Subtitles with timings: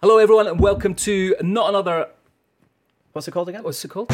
[0.00, 2.06] Hello, everyone, and welcome to not another.
[3.10, 3.64] What's it called again?
[3.64, 4.12] What's it called?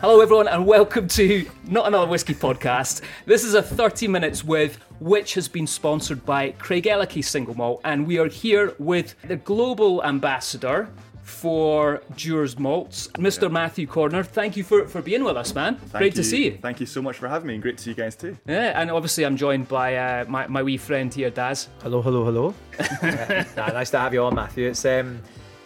[0.00, 3.02] Hello, everyone, and welcome to Not Another Whiskey Podcast.
[3.26, 8.06] This is a 30 minutes with, which has been sponsored by Craigellachie Single Malt, and
[8.06, 10.88] we are here with the global ambassador
[11.22, 13.50] for Dewar's Malts, Mr.
[13.50, 14.22] Matthew Corner.
[14.22, 15.76] Thank you for, for being with us, man.
[15.76, 16.58] Thank Great to see you.
[16.60, 18.36] Thank you so much for having me, and great to see you guys too.
[18.46, 21.68] Yeah, and obviously I'm joined by uh, my, my wee friend here, Daz.
[21.82, 22.54] Hello, hello, hello.
[23.56, 24.68] Nah, nice to have you on, Matthew.
[24.68, 25.20] It's um,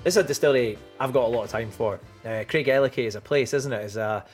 [0.05, 2.01] it's a distillery I've got a lot of time for.
[2.24, 3.84] Uh, Craigellachie is a place, isn't it?
[3.84, 4.24] Is a,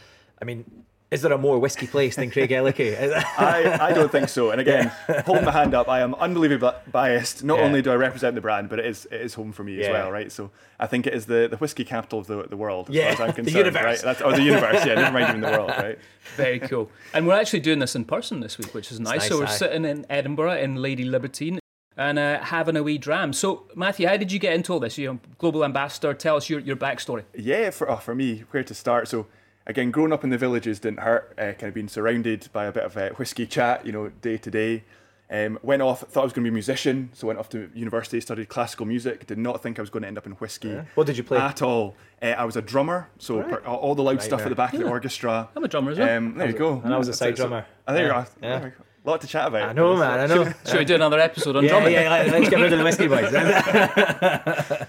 [0.40, 0.64] I mean,
[1.12, 2.96] is there a more whiskey place than Craigellachie?
[3.38, 4.50] I, I don't think so.
[4.50, 4.90] And again,
[5.26, 7.44] holding my hand up, I am unbelievably biased.
[7.44, 7.64] Not Yeah.
[7.66, 9.88] only do I represent the brand, but it is it is home for me as
[9.88, 10.32] well, right?
[10.32, 13.02] So I think it is the, the whiskey capital of the, the world, as Yeah,
[13.02, 13.56] far as I'm the concerned.
[13.66, 13.84] universe.
[13.84, 14.00] Right?
[14.02, 15.98] That's, or the universe, yeah, never mind even the world, right?
[16.36, 16.90] Very cool.
[17.14, 19.18] and we're actually doing this in person this week, which is nice.
[19.20, 19.50] nice, so we're aye.
[19.50, 21.58] sitting in Edinburgh in Lady Libertine
[21.96, 23.34] and uh, having a wee dram.
[23.34, 24.96] So, Matthew, how did you get into all this?
[24.96, 27.24] You know, global ambassador, tell us your, your backstory.
[27.34, 29.08] Yeah, for oh, for me, where to start?
[29.08, 29.26] So
[29.66, 31.32] again, growing up in the villages didn't hurt.
[31.38, 34.36] Uh, kind of being surrounded by a bit of uh, whiskey chat, you know, day
[34.38, 34.84] to day.
[35.30, 37.70] Um, went off, thought I was going to be a musician, so went off to
[37.74, 39.26] university, studied classical music.
[39.26, 40.78] Did not think I was going to end up in whiskey.
[40.94, 41.38] What did you play?
[41.38, 41.96] At all.
[42.20, 44.74] Uh, I was a drummer, so per, all all the loud stuff at the back
[44.74, 45.48] of the orchestra.
[45.56, 46.16] I'm a drummer as well.
[46.18, 46.82] Um, there you go.
[46.84, 47.38] And I was a side it.
[47.38, 47.66] So- drummer.
[47.86, 48.58] I think Yeah, you're yeah.
[48.58, 48.84] there we go.
[49.04, 49.68] A lot to chat about.
[49.68, 50.20] I know, man.
[50.20, 50.52] I know.
[50.64, 51.92] Should we do another episode on yeah, drumming?
[51.92, 53.32] yeah, let- let's get rid of the whiskey boys.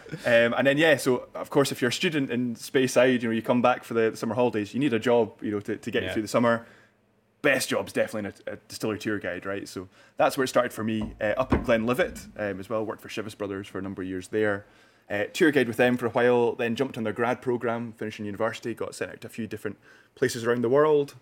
[0.26, 3.34] Um, and then yeah, so of course, if you're a student in Speyside, you know,
[3.34, 5.92] you come back for the summer holidays, you need a job, you know, to, to
[5.92, 6.66] get you through the summer.
[7.42, 9.68] Best job's definitely in a, a distillery tour guide, right?
[9.68, 11.14] So that's where it started for me.
[11.20, 12.86] Uh, up at Glenlivet um, as well.
[12.86, 14.66] Worked for Chivas Brothers for a number of years there.
[15.10, 16.54] Uh, tour guide with them for a while.
[16.54, 18.74] Then jumped on their grad program, finishing university.
[18.74, 19.78] Got sent out to a few different
[20.16, 21.16] places around the world.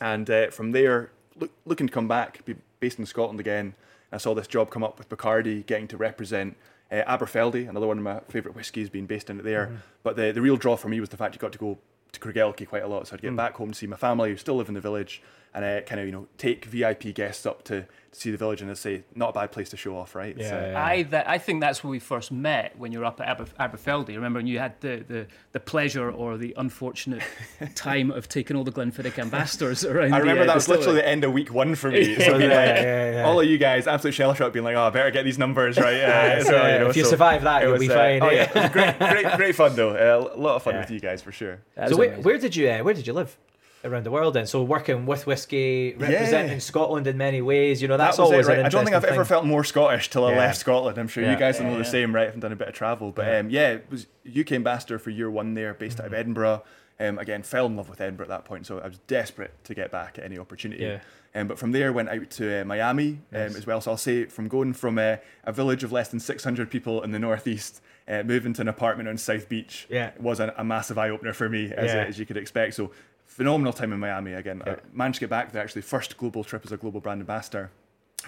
[0.00, 3.74] And uh, from there, look, looking to come back, be based in Scotland again.
[4.12, 6.56] I saw this job come up with Bacardi, getting to represent
[6.90, 9.72] uh, Aberfeldy, another one of my favourite whiskies, being based in it there.
[10.02, 11.78] But the, the real draw for me was the fact you got to go
[12.12, 13.08] to Craigellachie quite a lot.
[13.08, 15.22] So I'd get back home to see my family who still live in the village
[15.54, 17.86] and uh, kind of, you know, take VIP guests up to, to
[18.20, 20.34] see the village and I'd say, not a bad place to show off, right?
[20.34, 20.84] Yeah, uh, yeah.
[20.84, 23.44] I, that, I think that's where we first met when you were up at Aber,
[23.60, 24.14] Aberfeldy.
[24.14, 27.22] Remember, and you had the, the, the pleasure or the unfortunate
[27.74, 30.14] time of taking all the Glenfiddich ambassadors around.
[30.14, 30.80] I the, remember uh, that was distillery.
[30.86, 32.14] literally the end of week one for me.
[32.16, 33.24] So Yeah, like, yeah, yeah.
[33.24, 35.76] all of you guys, absolute shell shock, being like, "Oh, I better get these numbers
[35.78, 37.94] right." Uh, It's, so, you know, if you so survive that, you'll was, be uh,
[37.94, 38.22] fine.
[38.22, 39.90] Oh yeah, great, great, great fun though.
[39.90, 40.80] Uh, a lot of fun Yeah.
[40.80, 41.60] with you guys for sure.
[41.88, 43.36] So where, where did you uh, where did you live
[43.84, 44.46] around the world then?
[44.46, 47.82] So working with whiskey, representing Scotland in many ways.
[47.82, 48.58] You know that's that always it, right?
[48.60, 50.38] an I don't think I've interesting ever felt more Scottish till I Yeah.
[50.38, 50.98] left Scotland.
[50.98, 51.32] I'm sure Yeah.
[51.32, 52.28] you guys will know Yeah, the same, right?
[52.28, 53.38] I've done a bit of travel, but Yeah.
[53.38, 56.04] um, yeah, it was UK ambassador for year one there, based Mm-hmm.
[56.04, 56.62] out of Edinburgh.
[57.00, 59.74] Um, again, fell in love with Edinburgh at that point, so I was desperate to
[59.74, 60.84] get back at any opportunity.
[60.84, 60.98] Yeah.
[61.34, 63.80] Um, but from there, went out to uh, Miami um, as well.
[63.80, 67.10] So I'll say from going from uh, a village of less than 600 people in
[67.10, 70.10] the northeast, uh, moving to an apartment on South Beach, Yeah.
[70.20, 72.04] was a, a massive eye opener for me, as, Yeah.
[72.04, 72.74] as you could expect.
[72.74, 72.90] So
[73.36, 74.32] phenomenal time in Miami.
[74.34, 74.74] Again, Yeah.
[74.74, 75.62] I managed to get back there.
[75.62, 77.70] Actually, first global trip as a global brand ambassador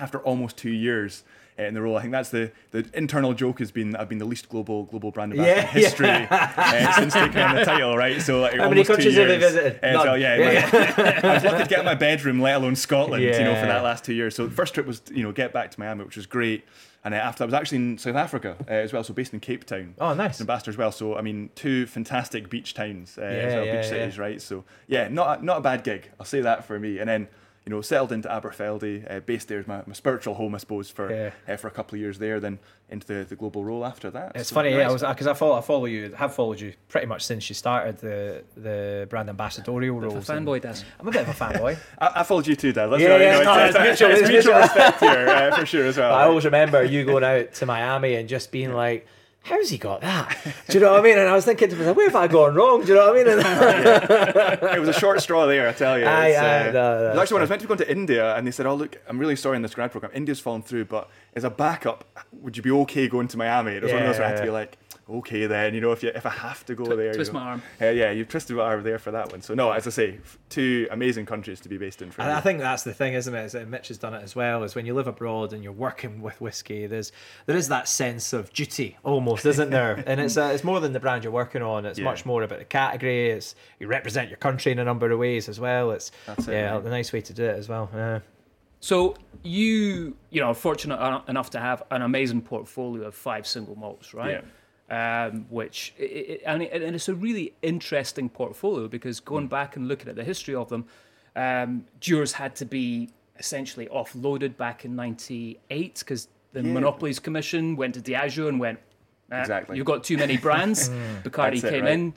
[0.01, 1.27] after almost two years uh,
[1.57, 1.97] in the role.
[1.97, 4.85] I think that's the, the internal joke has been that I've been the least global
[4.85, 8.21] global brand ambassador Yeah, in history uh, since taking on the title, right?
[8.21, 9.79] So like How many countries have you visited?
[9.85, 13.23] Uh, so, yeah, like, I was lucky to get in my bedroom, let alone Scotland,
[13.23, 14.35] you know, for that last two years.
[14.35, 16.65] So the first trip was you know get back to Miami, which was great.
[17.05, 19.41] And uh, after I was actually in South Africa uh, as well, so based in
[19.41, 19.95] Cape Town.
[20.01, 20.41] Oh, nice.
[20.41, 20.91] Ambassador as well.
[20.91, 23.91] So I mean, two fantastic beach towns, uh, as Yeah, well, yeah, beach yeah.
[23.91, 24.41] cities, right?
[24.41, 26.11] So yeah, not a, not a bad gig.
[26.19, 26.99] I'll say that for me.
[26.99, 27.29] And then
[27.67, 30.91] you know settled into Aberfeldy, uh, based there as my, my spiritual home, I suppose,
[30.91, 31.31] for Yeah.
[31.53, 32.39] uh, for a couple of years there.
[32.41, 32.59] Then
[32.91, 34.33] into the, the global role after that.
[34.35, 34.93] It's So, funny, yeah, I nice.
[34.93, 37.97] was because I follow, I follow you, have followed you pretty much since you started
[37.99, 40.29] the the brand ambassadorial The roles.
[40.29, 40.85] and- fanboy does.
[41.01, 41.79] I'm a bit of a fanboy.
[41.99, 42.91] I, I followed you too, Dad.
[42.91, 43.45] Let's Yeah, be yeah, honest,
[43.79, 44.61] no, it's, it's it's, mutual, it's it's mutual mutual.
[44.63, 46.11] respect here uh, for sure as well.
[46.13, 49.07] But I always remember you going out to Miami and just being like,
[49.45, 50.37] "How's he got that?"
[50.69, 51.19] Do you know what I mean?
[51.19, 53.29] And I was thinking to myself, "Where have I gone wrong?" Do you know what
[53.29, 54.71] I mean?
[54.77, 56.05] it was a short straw there, I tell you.
[56.05, 58.47] Aye, uh, no, no, actually when I was meant to be going to India, and
[58.47, 60.13] they said, "Oh, look, I'm really sorry in this grad program.
[60.15, 63.83] India's fallen through, but as a backup, would you be okay going to Miami?" It
[63.83, 64.79] was one of those where I had to be like,
[65.09, 67.45] "Okay, then, you know, if you if I have to go there, twist you know.
[67.45, 67.63] my arm.
[67.81, 69.43] Uh, yeah, you've twisted my arm there for that one.
[69.43, 70.19] So no, as I say,
[70.49, 72.11] two amazing countries to be based in.
[72.11, 72.37] For And me.
[72.37, 73.45] I think that's the thing, isn't it?
[73.45, 74.63] Is that Mitch has done it as well.
[74.63, 77.13] Is when you live abroad and you're working with whiskey, there's
[77.47, 80.03] there is that sense of duty almost, isn't there?
[80.07, 81.85] and it's uh, it's more than the brand you're working on.
[81.85, 82.05] It's Yeah.
[82.05, 83.31] much more about the category.
[83.31, 85.91] It's you represent your country in a number of ways as well.
[85.91, 86.79] It's That's it, yeah, yeah.
[86.79, 87.91] a nice way to do it as well.
[87.95, 88.21] Yeah.
[88.81, 93.77] So you, you know, are fortunate enough to have an amazing portfolio of five single
[93.77, 94.31] malts, right?
[94.33, 94.41] Yeah.
[94.91, 99.89] Um, which it, and, it, and it's a really interesting portfolio because going back and
[99.89, 100.85] looking at the history of them,
[101.37, 106.73] um, Dewar's had to be essentially offloaded back in '98 because the Yeah.
[106.73, 108.79] Monopolies Commission went to Diageo and went,
[109.33, 109.77] "Eh, Exactly.
[109.77, 110.89] you've got too many brands.
[111.25, 111.93] Bacardi it, came right.
[111.93, 112.15] in,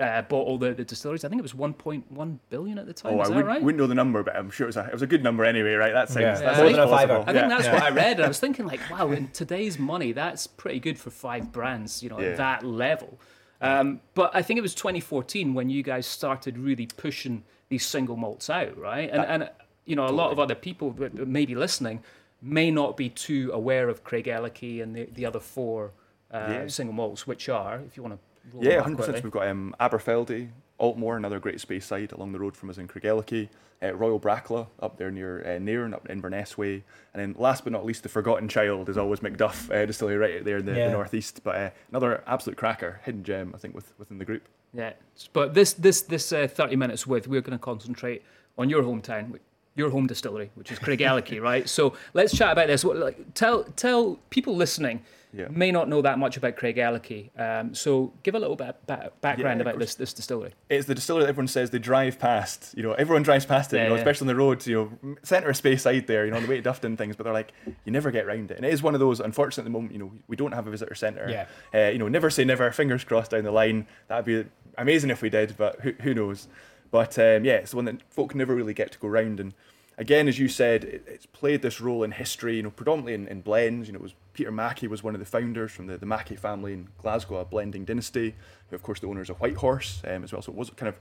[0.00, 1.24] uh, bought all the, the distilleries.
[1.24, 3.14] I think it was 1.1 billion at the time.
[3.14, 3.62] Oh, Is I that wouldn't, right?
[3.62, 5.44] wouldn't know the number, but I'm sure it was a, it was a good number
[5.44, 5.92] anyway, right?
[5.92, 6.30] That sounds Yeah.
[6.30, 6.48] that's Yeah.
[6.54, 7.14] sounds More than a fiver.
[7.14, 7.48] I think Yeah.
[7.48, 7.72] that's Yeah.
[7.74, 8.16] what I read.
[8.18, 12.02] And I was thinking, like, wow, in today's money, that's pretty good for five brands,
[12.02, 12.28] you know, Yeah.
[12.28, 13.18] at that level.
[13.60, 18.16] Um, but I think it was 2014 when you guys started really pushing these single
[18.16, 19.10] malts out, right?
[19.10, 19.50] And, and
[19.84, 22.04] you know, a lot of other people that that may be listening
[22.40, 25.90] may not be too aware of Craigellachie and the, the other four
[26.32, 26.66] uh, Yeah.
[26.68, 28.20] single malts, which are, if you want to.
[28.60, 29.22] Yeah, 100%.
[29.22, 30.48] We've got um, Aberfeldy,
[30.80, 33.48] Aultmore, another great Speyside along the road from us in Craigellachie,
[33.82, 36.84] uh, Royal Brackla up there near uh, Nairn, up in Inverness Way,
[37.14, 40.44] and then last but not least, the forgotten child is always Macduff uh, Distillery right
[40.44, 40.86] there in the, Yeah.
[40.86, 41.40] the northeast.
[41.44, 44.42] But uh, another absolute cracker, hidden gem, I think, with, within the group.
[44.74, 44.92] Yeah,
[45.32, 48.22] but this this this uh, thirty minutes with we're going to concentrate
[48.58, 49.38] on your hometown,
[49.76, 51.66] your home distillery, which is Craigellachie, right?
[51.68, 52.84] So let's chat about this.
[52.84, 55.02] What, like, tell tell people listening
[55.32, 55.48] Yeah.
[55.50, 57.30] may not know that much about Craigellachie.
[57.38, 60.54] Um, so give a little bit ba- background Yeah, of about this this distillery.
[60.68, 62.74] It's the distillery that everyone says they drive past.
[62.76, 63.76] You know, everyone drives past it.
[63.76, 64.66] Yeah, you know, especially on the road.
[64.66, 66.24] You know, centre of Speyside there.
[66.24, 67.16] You know, on the way to Dufftown and things.
[67.16, 67.52] But they're like,
[67.84, 68.56] you never get round it.
[68.56, 69.20] And it is one of those.
[69.20, 71.28] Unfortunately, at the moment, you know, we don't have a visitor centre.
[71.28, 71.46] Yeah.
[71.78, 72.70] Uh, you know, never say never.
[72.72, 73.86] Fingers crossed down the line.
[74.08, 74.44] That'd be
[74.78, 76.48] amazing if we did, but who, who knows?
[76.90, 79.40] But um, yeah, it's the one that folk never really get to go round.
[79.40, 79.52] And
[79.98, 82.56] again, as you said, it, it's played this role in history.
[82.56, 83.88] You know, predominantly in, in blends.
[83.88, 86.36] You know, it was Peter Mackie was one of the founders from the, the Mackie
[86.36, 88.34] family in Glasgow, a blending dynasty.
[88.70, 90.40] Who, of course, the owner owners of White Horse um, as well.
[90.40, 90.98] So it was kind of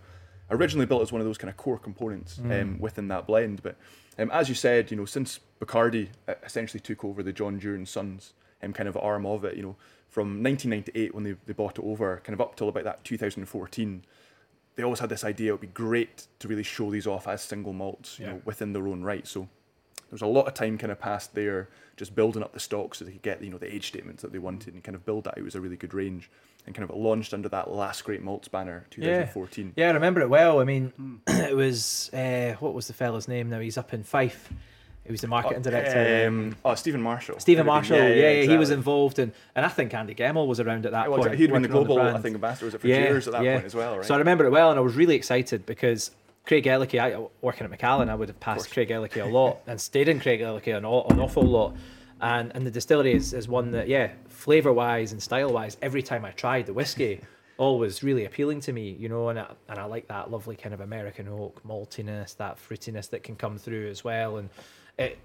[0.49, 3.61] originally built as one of those kind of core components um, within that blend.
[3.61, 3.75] But
[4.17, 6.09] um, as you said, you know, since Bacardi
[6.44, 8.33] essentially took over the John Dewar and Sons
[8.63, 9.75] um, kind of arm of it, you know,
[10.09, 14.03] from 1998 when they, they bought it over, kind of up till about that 2014,
[14.77, 17.41] they always had this idea it would be great to really show these off as
[17.41, 18.31] single malts, you Yeah.
[18.33, 19.27] know, within their own right.
[19.27, 22.59] So there was a lot of time kind of passed there just building up the
[22.62, 24.95] stock so they could get you know the age statements that they wanted and kind
[24.95, 26.29] of build that out as a really good range
[26.65, 30.29] and kind of launched under that last great malts banner 2014 Yeah, I remember it
[30.29, 30.59] well.
[30.62, 31.15] I mean, Hmm.
[31.27, 33.50] it was uh, what was the fella's name?
[33.50, 34.53] Now he's up in Fife.
[35.07, 36.27] He was the marketing director.
[36.27, 38.74] um, oh Stephen Marshall Stephen Marshall, been- yeah, yeah, he was exactly.
[38.75, 41.36] involved in, and I think Andy Gemmell was around at that Yeah, well, point.
[41.36, 43.74] he'd been the global I think ambassador was it for years at that point as
[43.74, 46.12] well right So I remember it well, and I was really excited because
[46.45, 48.69] Craigellachie, I, working at Macallan, I would have passed.
[48.71, 51.75] Craigellachie a lot and stayed in Craigellachie an, an awful lot.
[52.19, 56.01] And and the distillery is, is one that, yeah, flavour wise and style wise, every
[56.01, 57.21] time I tried the whiskey,
[57.57, 60.74] always really appealing to me, you know, and I, and I like that lovely kind
[60.74, 64.38] of American oak maltiness, that fruitiness that can come through as well.
[64.38, 64.50] And
[64.97, 65.17] it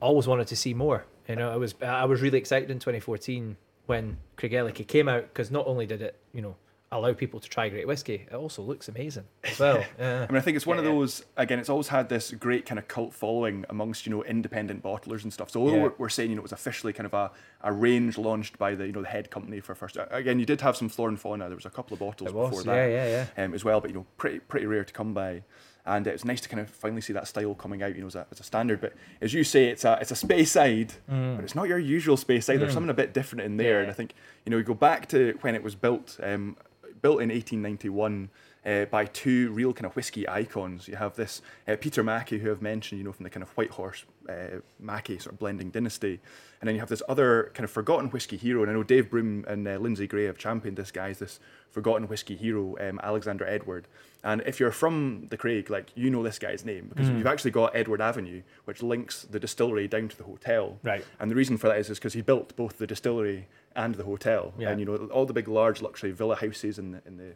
[0.00, 1.04] always wanted to see more.
[1.28, 3.56] You know, I was I was really excited in 2014
[3.86, 6.56] when Craigellachie came out because not only did it, you know,
[6.92, 9.84] allow people to try great whiskey, it also looks amazing as well.
[9.98, 10.26] Yeah.
[10.28, 10.98] I mean, I think it's one of Yeah, yeah.
[10.98, 11.24] those.
[11.36, 15.24] Again, it's always had this great kind of cult following amongst you know independent bottlers
[15.24, 15.50] and stuff.
[15.50, 15.82] So although Yeah.
[15.84, 17.32] we're, we're saying you know it was officially kind of a,
[17.62, 19.96] a range launched by the you know the head company for first.
[20.12, 21.48] Again, you did have some Flora and Fauna.
[21.48, 23.44] There was a couple of bottles It was, before yeah, that, yeah, yeah.
[23.44, 23.80] um, as well.
[23.80, 25.42] But you know, pretty pretty rare to come by.
[25.86, 28.16] And it's nice to kind of finally see that style coming out, you know, as
[28.16, 28.80] a, as a standard.
[28.80, 31.36] But as you say, it's a it's a Speyside, Mm.
[31.36, 32.58] but it's not your usual Speyside.
[32.58, 33.80] There's something a bit different in there.
[33.82, 36.18] And I think you know, you go back to when it was built.
[36.22, 36.56] Um,
[37.02, 38.30] built in 1891
[38.66, 40.88] uh, by two real kind of whiskey icons.
[40.88, 43.50] You have this uh, Peter Mackie, who I've mentioned, you know, from the kind of
[43.50, 46.20] White Horse uh, Mackie sort of blending dynasty,
[46.60, 48.62] and then you have this other kind of forgotten whiskey hero.
[48.62, 51.38] And I know Dave Broom and uh, Lindsay Gray have championed this guy as this
[51.70, 53.86] forgotten whiskey hero, um, Alexander Edward.
[54.24, 57.52] And if you're from the Craig, like you know this guy's name because you've actually
[57.52, 60.80] got Edward Avenue, which links the distillery down to the hotel.
[60.82, 61.04] Right.
[61.20, 64.52] And the reason for that is because he built both the distillery and the hotel.
[64.58, 64.70] Yeah.
[64.70, 67.34] And you know all the big large luxury villa houses in the in the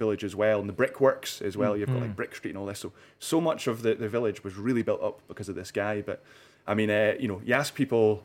[0.00, 1.72] village as well, and the brickworks as well.
[1.76, 2.06] You've got Mm-hmm.
[2.06, 2.80] like Brick Street and all this.
[2.80, 5.94] So so much of the, the village was really built up because of this guy.
[6.10, 6.18] But
[6.66, 8.22] I mean, uh, you know, you ask people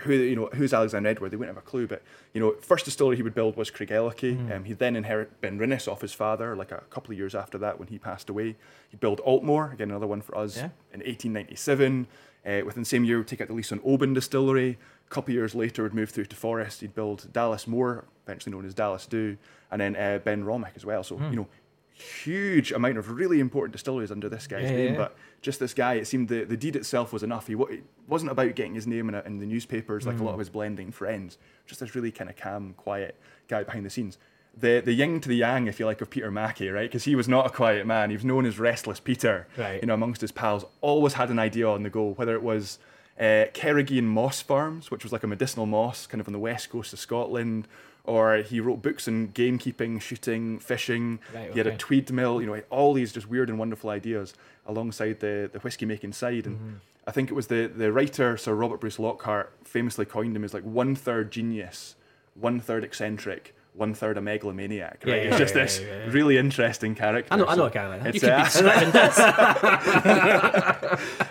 [0.00, 1.86] who you know who's Alexander Edward, they wouldn't have a clue.
[1.86, 2.02] But
[2.34, 4.36] you know, first distillery he would build was Craigellachie.
[4.36, 4.52] Mm-hmm.
[4.52, 7.56] Um, he then inherit Ben Rinnes off his father, like a couple of years after
[7.58, 8.56] that when he passed away.
[8.90, 10.70] He'd build Aultmore, again another one for us Yeah.
[10.92, 12.06] in 1897.
[12.46, 14.78] Uh, within the same year, would take out the lease on Oban Distillery.
[15.08, 16.80] A couple of years later, would move through to Forres.
[16.80, 19.36] He'd build Dallas Mhor, eventually known as Dallas Dhu,
[19.70, 21.02] and then uh, Benromach as well.
[21.04, 21.30] So Hmm.
[21.30, 21.48] you know,
[21.92, 24.92] huge amount of really important distilleries under this guy's Yeah, name.
[24.94, 24.98] yeah.
[24.98, 27.46] But just this guy, it seemed the, the deed itself was enough.
[27.46, 30.30] He it wasn't about getting his name in, a, in the newspapers like a lot
[30.30, 30.34] Hmm.
[30.34, 31.38] of his blending friends.
[31.66, 33.16] Just this really kind of calm, quiet
[33.48, 34.18] guy behind the scenes.
[34.58, 36.88] The the yin to the yang, if you like, of Peter Mackie, right?
[36.88, 38.08] Because he was not a quiet man.
[38.10, 39.80] He was known as Restless Peter, Right.
[39.82, 40.64] you know, amongst his pals.
[40.80, 42.78] Always had an idea on the go, whether it was
[43.20, 46.70] uh, Kerrigan Moss Farms, which was like a medicinal moss kind of on the west
[46.70, 47.66] coast of Scotland,
[48.04, 51.18] or he wrote books on gamekeeping, shooting, fishing.
[51.34, 51.78] Right, He had a okay.
[51.78, 52.40] tweed mill.
[52.40, 54.34] You know, all these just weird and wonderful ideas
[54.66, 56.46] alongside the the whiskey making side.
[56.46, 56.74] And Mm-hmm.
[57.08, 60.52] I think it was the the writer Sir Robert Bruce Lockhart famously coined him as
[60.52, 61.94] like one third genius,
[62.34, 63.54] one third eccentric.
[63.76, 65.16] One third a megalomaniac, right?
[65.16, 67.32] Yeah, it's yeah, just yeah, this really interesting character.
[67.34, 68.14] I know, I know a guy like that.
[68.14, 69.18] You could uh, be describing this.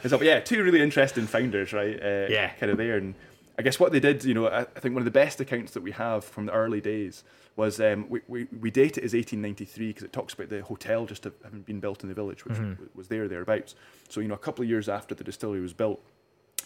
[0.04, 1.96] it's up- yeah, two really interesting founders, right?
[2.02, 2.50] Uh, Yeah.
[2.60, 3.16] kind of there, and
[3.58, 5.74] I guess what they did, you know, I, I think one of the best accounts
[5.74, 7.24] that we have from the early days
[7.56, 11.06] was um, we, we, we date it as 1893 because it talks about the hotel
[11.06, 12.84] just having been built in the village, which Mm-hmm.
[12.96, 13.76] was there thereabouts.
[14.10, 16.02] So you know, a couple of years after the distillery was built,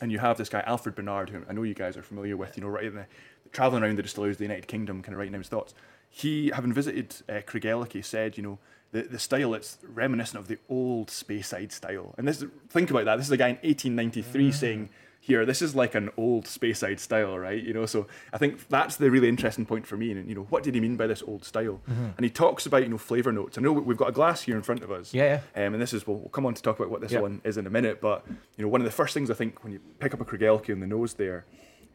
[0.02, 2.58] and you have this guy Alfred Barnard, who I know you guys are familiar with,
[2.58, 3.06] you know, right in the
[3.52, 5.74] traveling around the distilleries of the United Kingdom, kind of writing down his thoughts.
[6.10, 8.60] He, having visited uh, Craigellachie, said, you know,
[8.92, 12.16] the, the style it's reminiscent of the old Speyside style.
[12.18, 13.18] And this, think about that.
[13.18, 14.90] This is a guy in 1893 saying,
[15.22, 17.62] here, this is like an old Speyside style, right?
[17.62, 20.12] You know, so I think that's the really interesting point for me.
[20.12, 21.82] And you know, what did he mean by this old style?
[21.88, 23.58] And he talks about you know flavor notes.
[23.58, 25.14] I know we- we've got a glass here in front of us.
[25.14, 27.22] Yeah, Um, and this is we'll, we'll come on to talk about what this Yep.
[27.22, 28.00] one is in a minute.
[28.02, 28.26] But
[28.58, 30.72] you know, one of the first things I think when you pick up a Craigellachie
[30.74, 31.46] on the nose there,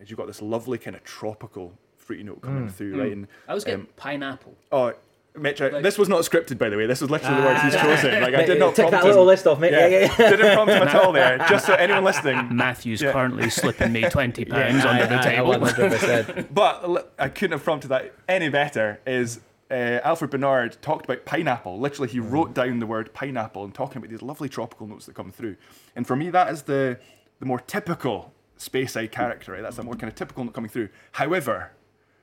[0.04, 3.12] is you've got this lovely kind of tropical fruity note coming through, right?
[3.12, 4.54] And I was getting um, pineapple.
[4.72, 4.92] oh.
[5.36, 6.86] Mitch, Like- this was not scripted, by the way.
[6.86, 7.82] This was literally the words he's Ah.
[7.82, 8.22] chosen.
[8.22, 9.08] Like I did not Tick prompt that him.
[9.08, 9.72] little list off, mate.
[9.72, 10.30] Yeah, yeah, yeah.
[10.30, 11.38] didn't prompt him at all there.
[11.48, 13.10] Just so anyone listening, Matthew's Yeah.
[13.10, 15.50] currently slipping me twenty pounds Aye, under the aye, table.
[15.54, 16.54] 100%.
[16.54, 19.00] But I couldn't have prompted that any better.
[19.08, 19.40] Is
[19.72, 21.80] uh, Alfred Barnard talked about pineapple?
[21.80, 25.16] Literally, he wrote down the word pineapple and talking about these lovely tropical notes that
[25.16, 25.56] come through.
[25.96, 27.00] And for me, that is the
[27.40, 29.52] the more typical Speyside character.
[29.52, 29.62] Right?
[29.62, 30.88] That's the more kind of typical coming through.
[31.12, 31.72] However,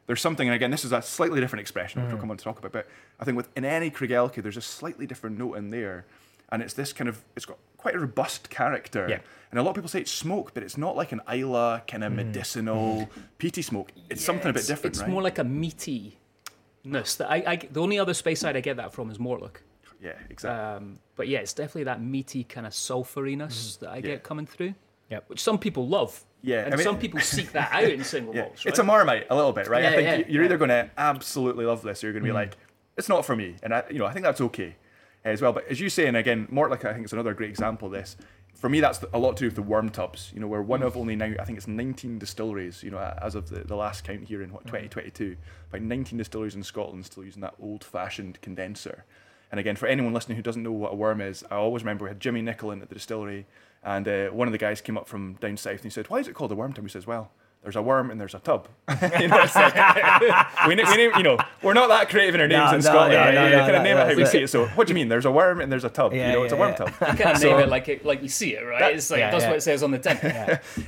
[0.07, 2.21] there's something, and again, this is a slightly different expression, which we'll mm.
[2.21, 2.71] come on to talk about.
[2.71, 2.87] But
[3.19, 6.05] I think with in any Craigellachie, there's a slightly different note in there,
[6.49, 9.07] and it's this kind of it's got quite a robust character.
[9.09, 9.19] Yeah.
[9.51, 12.03] And a lot of people say it's smoke, but it's not like an Islay kind
[12.03, 12.17] of mm.
[12.17, 13.23] medicinal mm.
[13.37, 13.91] peaty smoke.
[14.09, 15.09] It's something a bit different, It's right?
[15.09, 17.17] more like a meatiness.
[17.17, 19.57] That I, I, the only other Speyside I get that from is Mortlach.
[20.01, 20.59] yeah, exactly.
[20.87, 23.85] Um, but yeah, it's definitely that meaty kind of sulfuriness mm-hmm.
[23.85, 24.01] that I Yeah.
[24.01, 24.73] get coming through.
[25.11, 25.25] Yep.
[25.27, 26.23] Which some people love.
[26.41, 28.65] Yeah, And I mean- some people seek that out in single yeah, malts.
[28.65, 29.83] it's a marmite a little bit, right?
[29.83, 30.47] I Yeah, think yeah, you- you're yeah.
[30.47, 32.35] either going to absolutely love this, or you're going to be mm.
[32.35, 32.57] like,
[32.97, 34.75] it's not for me, and I, you know, I think that's okay
[35.23, 35.53] eh, as well.
[35.53, 38.15] But as you say, and again, Mortlach, I think it's another great example of this.
[38.53, 40.31] For me, that's a lot to do with the worm tubs.
[40.33, 40.97] You know, we're one of mm.
[40.97, 42.83] only now, I think it's 19 distilleries.
[42.83, 44.67] You know, as of the, the last count here in what mm.
[44.67, 45.35] 2022,
[45.69, 49.05] about 19 distilleries in Scotland still using that old-fashioned condenser.
[49.51, 52.05] And again, for anyone listening who doesn't know what a worm is, I always remember
[52.05, 53.47] we had Jimmy Nichol in at the distillery,
[53.83, 56.19] and uh, one of the guys came up from down south and he said, "Why
[56.19, 57.31] is it called a worm tub?" He says, "Well,
[57.63, 58.67] there's a worm and there's a tub."
[59.19, 59.75] you know, like,
[60.67, 63.13] we, we you know, we're not that creative in our names No, in no, Scotland.
[63.35, 64.27] no, you no, kind of name it how we it.
[64.27, 64.49] see it.
[64.49, 65.09] So, what do you mean?
[65.09, 66.13] There's a worm and there's a tub.
[66.13, 66.85] Yeah, you know, it's a worm yeah.
[66.85, 66.89] tub.
[67.01, 68.79] You kind of So- name it like it, like you see it, right?
[68.79, 69.49] That- it's like yeah, that's yeah.
[69.49, 70.17] what it says on the tin.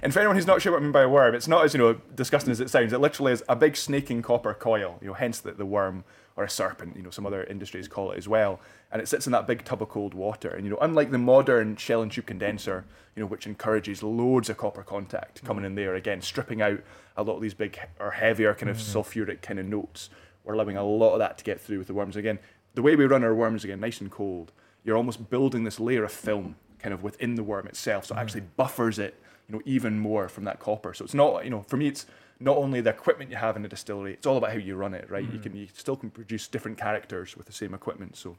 [0.03, 1.73] And for anyone who's not sure what I mean by a worm, it's not as
[1.73, 2.93] you know disgusting as it sounds.
[2.93, 4.97] It literally is a big snaking copper coil.
[5.01, 6.03] You know, hence the, the worm
[6.35, 6.95] or a serpent.
[6.95, 8.59] You know, some other industries call it as well.
[8.91, 10.49] And it sits in that big tub of cold water.
[10.49, 12.85] And you know, unlike the modern shell and tube condenser,
[13.15, 16.81] you know, which encourages loads of copper contact coming in there again, stripping out
[17.15, 18.99] a lot of these big or heavier kind of mm-hmm.
[18.99, 20.09] sulfuric kind of notes.
[20.43, 22.39] We're allowing a lot of that to get through with the worms again.
[22.73, 24.51] The way we run our worms again, nice and cold.
[24.83, 28.17] You're almost building this layer of film kind of within the worm itself, so it
[28.17, 28.55] actually mm-hmm.
[28.57, 29.15] buffers it
[29.47, 30.93] you know, even more from that copper.
[30.93, 32.05] So it's not, you know, for me, it's
[32.39, 34.93] not only the equipment you have in a distillery, it's all about how you run
[34.93, 35.23] it, right?
[35.31, 38.15] You can, you still can produce different characters with the same equipment.
[38.17, 38.35] So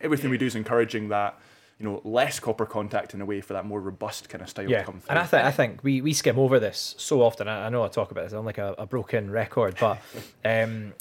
[0.00, 1.38] everything we do is encouraging that,
[1.78, 4.70] you know, less copper contact in a way for that more robust kind of style
[4.70, 5.10] Yeah, to come through.
[5.10, 7.48] and I think I think we, we skim over this so often.
[7.48, 8.32] I, I know I talk about this.
[8.32, 9.98] I'm like a, a broken record, but
[10.44, 10.92] um,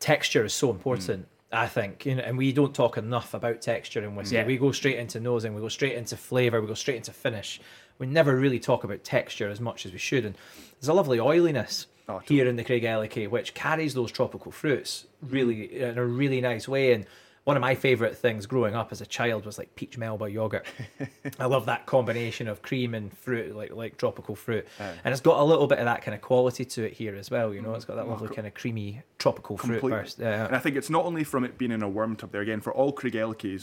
[0.00, 1.28] texture is so important.
[1.50, 4.36] I think, you know, and we don't talk enough about texture in whiskey.
[4.36, 4.44] Yeah.
[4.44, 7.60] We go straight into nosing, we go straight into flavour, we go straight into finish.
[7.98, 10.24] We never really talk about texture as much as we should.
[10.24, 10.36] And
[10.80, 15.82] there's a lovely oiliness Oh, here in the Craigellachie, which carries those tropical fruits really
[15.82, 16.94] in a really nice way.
[16.94, 17.04] And
[17.44, 20.64] one of my favourite things growing up as a child was like peach melba yogurt.
[21.38, 25.38] I love that combination of cream and fruit, like like tropical fruit, and it's got
[25.38, 27.52] a little bit of that kind of quality to it here as well.
[27.52, 28.10] You know, it's got that mm.
[28.10, 29.90] lovely oh, kind of creamy tropical fruit Completely.
[29.90, 30.18] burst.
[30.18, 32.40] Yeah, And I think it's not only from it being in a worm tub there.
[32.40, 33.16] Again, for all Craig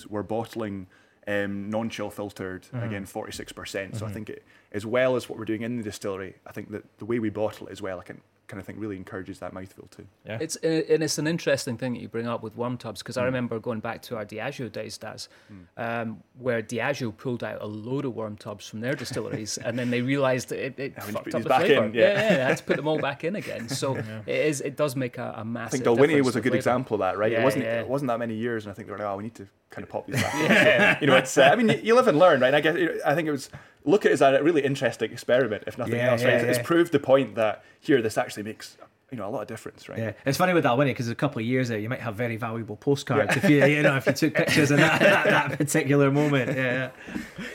[0.08, 0.86] we're bottling
[1.28, 2.68] um, non-chill filtered.
[2.74, 3.96] Again, forty-six percent.
[3.98, 6.72] So I think it, as well as what we're doing in the distillery, I think
[6.72, 9.40] that the way we bottle it as well, I can kind of think really encourages
[9.40, 10.06] that mouthfeel too.
[10.26, 10.38] yeah.
[10.40, 13.26] It's and it's an interesting thing that you bring up with worm tubs because I
[13.26, 15.30] remember going back to our Diageo days, Daz,
[15.78, 19.90] um, where Diageo pulled out a load of worm tubs from their distilleries, and then
[19.90, 21.86] they realised it, it we need to fucked up the back flavour.
[21.86, 22.02] in, yeah.
[22.02, 23.68] yeah, they had to put them all back in again.
[23.70, 25.82] So it is it does make a massive.
[25.82, 26.58] I think Dalwhinnie was a good flavour.
[26.58, 27.32] example of that, right?
[27.32, 27.82] Yeah, it wasn't yeah.
[27.82, 29.48] it wasn't that many years, and I think they were like, oh, we need to
[29.70, 30.36] kind of pop these back.
[30.36, 31.02] in.
[31.02, 31.38] you know, it's.
[31.38, 32.54] Uh, I mean, you, you live and learn, right?
[32.54, 33.50] And I guess I think it was
[33.86, 36.30] look at it as a really interesting experiment, if nothing Yeah, else, right?
[36.32, 36.60] yeah, It's- yeah.
[36.60, 38.78] It's proved the point that here this actually makes
[39.12, 40.00] you know a lot of difference, right?
[40.00, 42.36] Yeah, it's funny with Dalwhinnie because a couple of years there, you might have very
[42.38, 46.10] valuable postcards if you you know if you took pictures in that, that, that particular
[46.12, 46.56] moment.
[46.58, 46.90] Yeah,
[47.38, 47.46] yeah.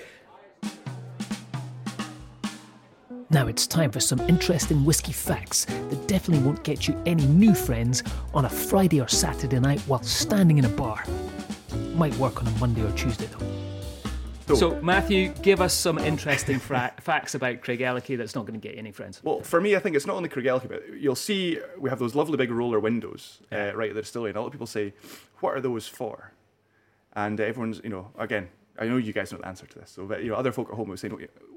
[3.32, 7.54] Now it's time for some interesting whiskey facts that definitely won't get you any new
[7.54, 8.02] friends
[8.34, 11.04] on a Friday or Saturday night while standing in a bar.
[11.94, 13.46] Might work on a Monday or Tuesday though.
[14.56, 18.74] So, Matthew, give us some interesting fra- facts about Craigellachie that's not going to get
[18.74, 19.20] you any friends.
[19.22, 22.14] Well, for me, I think it's not only Craigellachie, but you'll see we have those
[22.14, 24.92] lovely big roller windows uh, right at the distillery, and a lot of people say,
[25.40, 26.32] "What are those for?"
[27.14, 29.90] And uh, everyone's, you know, again, I know you guys know the answer to this,
[29.90, 31.08] so but, you know, other folk at home will say,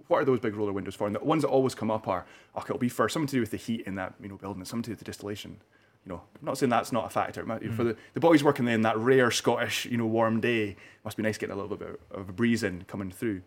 [0.08, 2.26] "What are those big roller windows for?" And the ones that always come up are,
[2.58, 4.64] "Okay, it'll be for something to do with the heat in that you know building,
[4.66, 5.58] something to do with the distillation."
[6.06, 7.46] You know, I'm not saying that's not a factor.
[7.46, 10.76] Might- For the, the boys working there in that rare Scottish, you know, warm day,
[11.06, 13.42] must be nice getting a little bit of a breeze in coming through.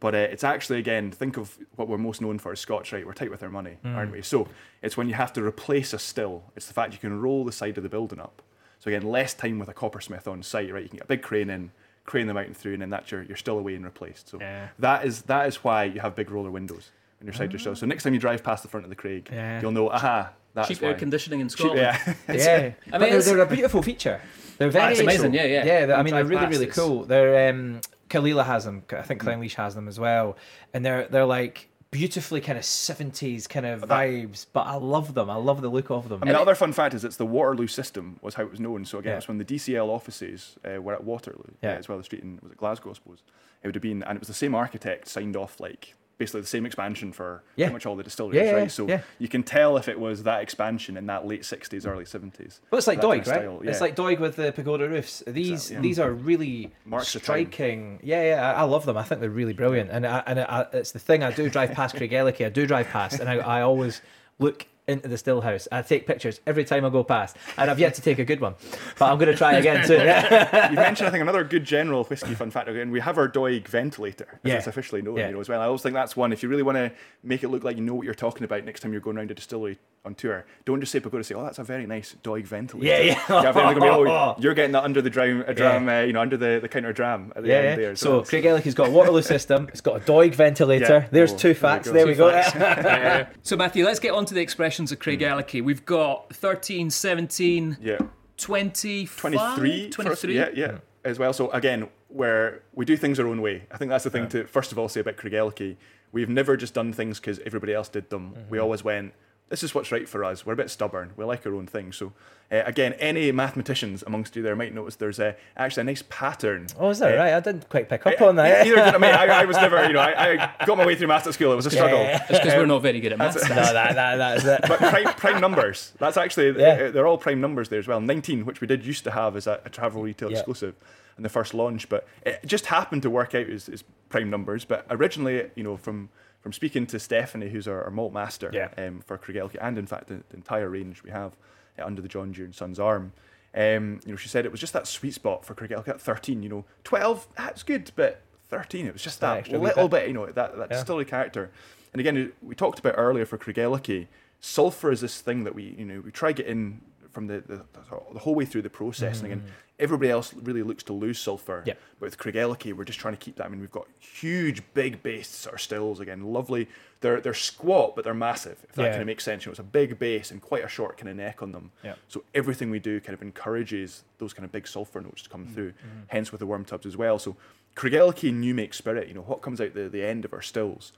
[0.00, 3.06] But uh, it's actually again, think of what we're most known for as Scots, right?
[3.06, 4.22] We're tight with our money, aren't we?
[4.22, 4.48] So
[4.82, 6.42] it's when you have to replace a still.
[6.56, 8.42] It's the fact you can roll the side of the building up.
[8.78, 10.82] So again, less time with a coppersmith on site, right?
[10.82, 11.70] You can get a big crane in,
[12.06, 14.30] crane them out and through, and then that's your you're still away and replaced.
[14.30, 14.68] So Yeah.
[14.78, 17.74] that is that is why you have big roller windows on your side your still.
[17.76, 19.60] So next time you drive past the front of the Craig, Yeah.
[19.60, 20.88] you'll know, aha, that's Cheap why.
[20.88, 21.78] air conditioning in Cheap- Scotland.
[22.06, 22.14] yeah.
[22.28, 24.20] yeah, I mean, they're, they're a beautiful feature.
[24.58, 25.86] They're very it's amazing, yeah, yeah.
[25.86, 25.94] yeah.
[25.96, 27.04] I mean, they're really, really cool.
[27.04, 28.82] They're um, Caol Ila has them.
[28.92, 30.36] I think Clynelish has them as well,
[30.74, 34.44] and they're they're like beautifully kind of seventies kind of vibes.
[34.52, 35.30] But I love them.
[35.30, 36.20] I love the look of them.
[36.22, 38.60] I mean, the other fun fact is it's the Waterloo system was how it was
[38.60, 38.84] known.
[38.84, 39.16] So again, Yeah.
[39.18, 41.70] it's when the DCL offices uh, were at Waterloo, Yeah.
[41.72, 43.22] uh, as well as the street in was it Glasgow, I suppose.
[43.62, 46.46] It would have been, and it was the same architect signed off like basically the
[46.46, 47.66] same expansion for Yeah.
[47.66, 48.70] pretty much all the distilleries, Yeah, right?
[48.70, 49.00] So yeah.
[49.18, 52.60] you can tell if it was that expansion in that late '60s, early '70s.
[52.70, 53.40] Well, it's like kind Doig, of right?
[53.40, 55.24] style, It's like Doig with the pagoda roofs.
[55.26, 57.98] These Exactly, these are really Marks striking.
[58.04, 58.96] Yeah, yeah, I, I love them.
[58.96, 59.90] I think they're really brilliant.
[59.90, 61.22] And I, and I, it's the thing.
[61.24, 62.46] I do drive past Craigellachie.
[62.46, 64.02] I do drive past, and I, I always
[64.38, 65.66] look into the still house.
[65.72, 68.40] I take pictures every time I go past, and I've yet to take a good
[68.40, 68.54] one,
[68.98, 70.00] but I'm going to try again soon.
[70.70, 72.68] you mentioned, I think, another good general whiskey fun fact.
[72.68, 74.54] Again, we have our Doig ventilator, as Yeah.
[74.56, 75.28] it's officially known, Yeah.
[75.28, 75.60] you know, as well.
[75.60, 76.32] I always think that's one.
[76.32, 78.64] If you really want to make it look like you know what you're talking about
[78.64, 81.22] next time you're going around a distillery on tour, don't just say pagoda.
[81.22, 82.86] Say, oh, that's a very nice Doig ventilator.
[82.88, 83.42] Yeah, yeah.
[83.44, 85.98] yeah gonna be, oh, you're getting that under the dram, a dram, Yeah.
[85.98, 87.76] uh, you know, under the, the counter dram at the Yeah, end yeah.
[87.88, 87.96] there.
[87.96, 89.68] So it's- Craigellachie's got a Waterloo system.
[89.68, 91.00] It's got a Doig ventilator.
[91.02, 91.08] Yeah.
[91.10, 91.86] There's Oh, two there we facts.
[91.88, 91.92] go.
[91.92, 92.30] There we go.
[92.30, 93.36] facts.
[93.42, 95.62] So, Matthew, let's get on to the expressions of Craigellachie.
[95.62, 97.98] We've got 13, 17, yeah.
[98.38, 100.34] 25, 23 for 23.
[100.34, 103.90] yeah yeah as well so again where we do things our own way i think
[103.90, 105.76] that's the thing to first of all say about Craigellachie.
[106.12, 108.62] we've never just done things because everybody else did them we Mm-hmm.
[108.64, 109.12] always went
[109.50, 111.92] this is what's right for us we're a bit stubborn we like our own thing
[111.92, 112.12] so
[112.50, 116.66] uh, again any mathematicians amongst you there might notice there's a, actually a nice pattern
[116.78, 117.34] Oh, is that uh, right?
[117.34, 118.66] I didn't quite pick up on that.
[118.66, 120.94] Either did I, mean, I, I was never, you know, I, I got my way
[120.96, 121.52] through maths at school.
[121.52, 121.98] It was a struggle.
[121.98, 122.24] Yeah.
[122.28, 123.46] It's because we're not very good at maths.
[123.48, 124.60] no, that, that, that's it.
[124.68, 125.92] but prime, prime numbers.
[125.98, 126.86] That's actually Yeah.
[126.86, 128.00] uh, they're all prime numbers there as well.
[128.00, 130.38] 19, which we did used to have as a, a travel retail Yeah.
[130.38, 130.74] exclusive
[131.16, 134.66] in the first launch, but it just happened to work out as, as prime numbers.
[134.66, 138.68] But originally, you know, from from speaking to Stephanie, who's our, our malt master Yeah.
[138.78, 141.36] um, for Craigellachie, and in fact the, the entire range we have
[141.78, 143.12] uh, under the John Dewar and Sons arm.
[143.54, 146.42] Um, you know, she said it was just that sweet spot for Craigellachie at 13.
[146.42, 150.02] You know, 12 that's good, but 13 it was just that that little bit.
[150.02, 150.08] bit.
[150.08, 150.76] You know, that that Yeah.
[150.76, 151.50] distillery character.
[151.92, 154.06] And again, we talked about earlier for Craigellachie,
[154.40, 157.64] sulfur is this thing that we you know we try get in from the, the,
[158.12, 159.18] the whole way through the process.
[159.18, 159.44] And again,
[159.80, 161.60] everybody else really looks to lose sulfur.
[161.60, 161.78] Mm-hmm.
[161.98, 163.46] But with Craigellachie, we're just trying to keep that.
[163.46, 166.68] I mean, we've got huge, big base or stills again, lovely.
[167.00, 168.58] They're they're squat, but they're massive.
[168.68, 168.90] If that Yeah.
[168.90, 171.08] kind of makes sense, you know, it's a big base and quite a short kind
[171.08, 171.70] of neck on them.
[171.82, 171.94] Yeah.
[172.08, 175.44] So everything we do kind of encourages those kind of big sulfur notes to come
[175.46, 175.54] Mm-hmm.
[175.54, 175.72] through.
[176.08, 177.18] Hence with the worm tubs as well.
[177.18, 177.36] So
[177.76, 179.08] Craigellachie new make spirit.
[179.08, 180.92] You know what comes out the the end of our stills.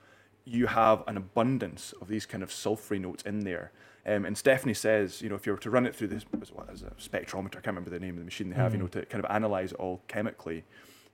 [0.45, 3.71] You have an abundance of these kind of sulfury notes in there.
[4.05, 6.51] Um, and Stephanie says, you know, if you were to run it through this, as
[6.51, 8.79] what is a spectrometer, I can't remember the name of the machine they have, you
[8.79, 10.65] know, to kind of analyze it all chemically,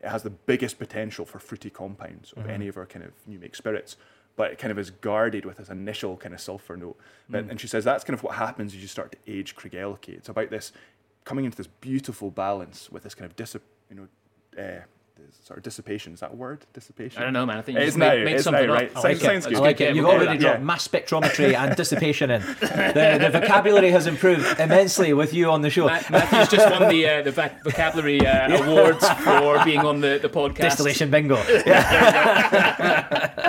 [0.01, 3.37] it has the biggest potential for fruity compounds of any of our kind of new
[3.37, 3.95] make spirits.
[4.35, 6.97] But it kind of is guarded with this initial kind of sulfur note.
[7.29, 10.09] But, And she says that's kind of what happens as you start to age Craigellachie.
[10.17, 10.71] It's about this
[11.25, 14.07] coming into this beautiful balance with this kind of dissip, you know,
[14.63, 14.81] uh,
[15.25, 16.13] this sort of dissipation.
[16.13, 16.65] Is that a word?
[16.73, 17.21] Dissipation.
[17.21, 17.57] I don't know, man.
[17.57, 18.09] I think you It's just now.
[18.09, 18.79] make, make it's something now, up.
[18.79, 18.89] right?
[18.95, 19.57] I Sounds, like it.
[19.57, 19.95] I like it.
[19.95, 20.39] You've already that.
[20.39, 20.63] dropped Yeah.
[20.65, 22.41] mass spectrometry and dissipation in.
[22.41, 25.85] The, the vocabulary has improved immensely with you on the show.
[25.87, 30.19] Ma- Matthew's just won the uh, the vac- vocabulary uh, awards for being on the,
[30.21, 30.61] the podcast.
[30.61, 31.35] Distillation bingo.
[31.35, 33.27] Uh,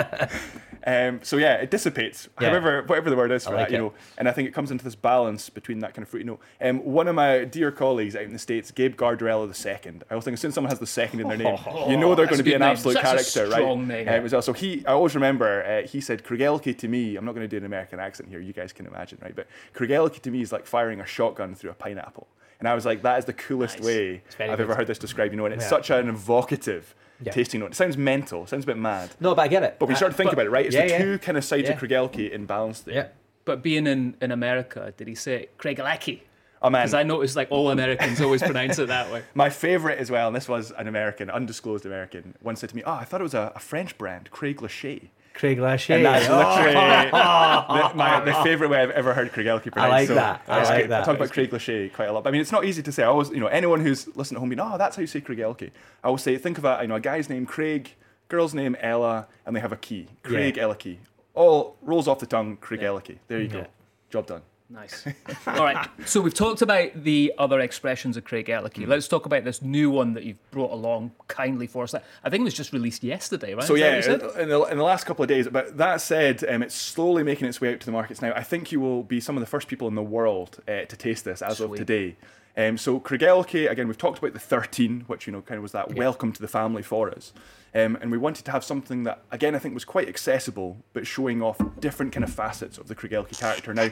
[0.91, 2.27] Um, so yeah, it dissipates.
[2.41, 2.49] Yeah.
[2.49, 3.79] However, whatever the word is for like that, you it.
[3.81, 3.93] know.
[4.17, 6.39] And I think it comes into this balance between that kind of fruity note.
[6.59, 10.03] Um, one of my dear colleagues out in the states, Gabe Gardrella the second.
[10.09, 12.13] I always think as soon as someone has the second in their name, you know
[12.15, 12.69] they're going to be an name.
[12.71, 13.77] absolute character, right?
[13.77, 14.07] name.
[14.07, 14.45] Um, as.
[14.45, 17.15] So he, I always remember, uh, he said Craigellachie to me.
[17.15, 18.39] I'm not going to do an American accent here.
[18.39, 19.35] You guys can imagine, right?
[19.35, 22.27] But Craigellachie to me is like firing a shotgun through a pineapple.
[22.59, 23.85] And I was like, that is the coolest Nice.
[23.87, 24.59] way I've good.
[24.59, 25.31] ever heard this described.
[25.33, 25.69] You know, and it's Yeah.
[25.69, 26.93] such an evocative
[27.23, 27.31] Yeah.
[27.31, 27.71] tasting note.
[27.71, 28.43] It sounds mental.
[28.43, 29.11] It sounds a bit mad.
[29.19, 29.77] No, but I get it.
[29.79, 30.97] But when you start to think Uh, about it, right, it's yeah, the yeah.
[30.99, 31.75] two kind of sides Yeah.
[31.75, 32.95] of Craigellachie in balance there.
[32.95, 33.07] Yeah.
[33.45, 35.57] But being in, in America, did he say it?
[35.57, 36.21] Craig Alecki?
[36.63, 39.23] Oh man, Because I noticed like all Americans always pronounce it that way.
[39.33, 42.83] my favorite as well, and this was an American, undisclosed American, once said to me,
[42.85, 45.95] "Oh, I thought it was a, a French brand, Craig Lachey." Craig Lachey.
[45.95, 46.37] And that's Oh.
[46.37, 46.73] literally
[47.91, 49.77] the, my, the favorite way I've ever heard Craig Elke pronounced.
[49.79, 50.43] I like so that.
[50.47, 51.01] I like that.
[51.01, 52.23] I talk about Craig Lachey quite a lot.
[52.23, 53.03] But I mean, it's not easy to say.
[53.03, 55.21] I always, you know, anyone who's listening at home, being, oh, that's how you say
[55.21, 55.63] Craig Elke.
[56.03, 57.95] I always say, think of a, you know, a guy's name Craig,
[58.27, 60.63] girl's name Ella, and they have a key, Craig Yeah.
[60.63, 60.97] Elke.
[61.33, 63.17] All rolls off the tongue, Craig Elke.
[63.27, 63.53] There you Yeah.
[63.61, 63.67] go.
[64.09, 64.41] Job done.
[64.71, 65.05] Nice.
[65.47, 65.89] All right.
[66.05, 68.87] So we've talked about the other expressions of Craigellachie.
[68.87, 71.93] Let's talk about this new one that you've brought along kindly for us.
[71.93, 73.65] I think it was just released yesterday, right?
[73.65, 74.41] So Is yeah, what you said?
[74.41, 75.47] in the, in the last couple of days.
[75.49, 78.31] But that said, um, it's slowly making its way out to the markets now.
[78.33, 80.97] I think you will be some of the first people in the world uh, to
[80.97, 82.15] taste this as of today.
[82.57, 85.71] Um, so Craigellachie, again, we've talked about the 13, which you know kind of was
[85.71, 87.31] that welcome to the family for us,
[87.73, 91.07] um, and we wanted to have something that again I think was quite accessible, but
[91.07, 93.73] showing off different kind of facets of the Craigellachie character.
[93.73, 93.89] Now,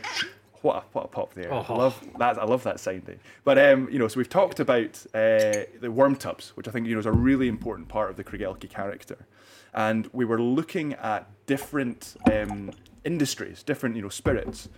[0.61, 1.53] what a, what a pop there!
[1.53, 2.37] I love that.
[2.37, 3.05] I love that sound.
[3.05, 3.19] Dave.
[3.43, 6.87] But um, you know, so we've talked about uh, the worm tubs, which I think
[6.87, 9.27] you know is a really important part of the Craigellachie character,
[9.73, 12.71] and we were looking at different um,
[13.03, 14.69] industries, different you know spirits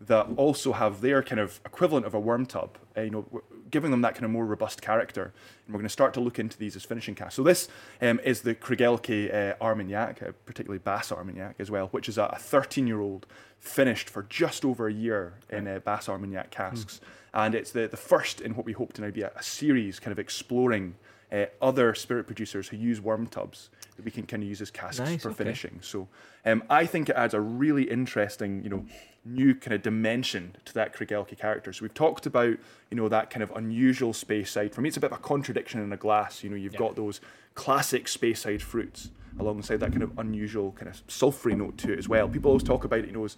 [0.00, 3.90] that also have their kind of equivalent of a worm tub, uh, you know, giving
[3.90, 5.32] them that kind of more robust character.
[5.66, 7.34] And we're going to start to look into these as finishing casks.
[7.34, 7.68] So this
[8.00, 12.36] um, is the Craigellachie uh, Armagnac, uh, particularly Bas Armagnac as well, which is a
[12.38, 13.26] 13-year-old
[13.58, 17.00] finished for just over a year in uh, Bas Armagnac casks.
[17.32, 20.00] And it's the, the first in what we hope to now be a, a series
[20.00, 20.94] kind of exploring
[21.32, 24.70] uh, other spirit producers who use worm tubs that we can kind of use as
[24.70, 25.38] casks Nice, for okay.
[25.38, 25.78] finishing.
[25.82, 26.08] So
[26.44, 28.84] um, I think it adds a really interesting, you know,
[29.24, 31.72] new kind of dimension to that Craigellachie character.
[31.72, 32.56] So we've talked about,
[32.90, 34.72] you know, that kind of unusual Speyside.
[34.72, 36.42] For me, it's a bit of a contradiction in a glass.
[36.42, 37.20] You know, you've got those
[37.54, 42.08] classic Speyside fruits alongside that kind of unusual kind of sulphury note to it as
[42.08, 42.28] well.
[42.28, 43.36] People always talk about it, you know, as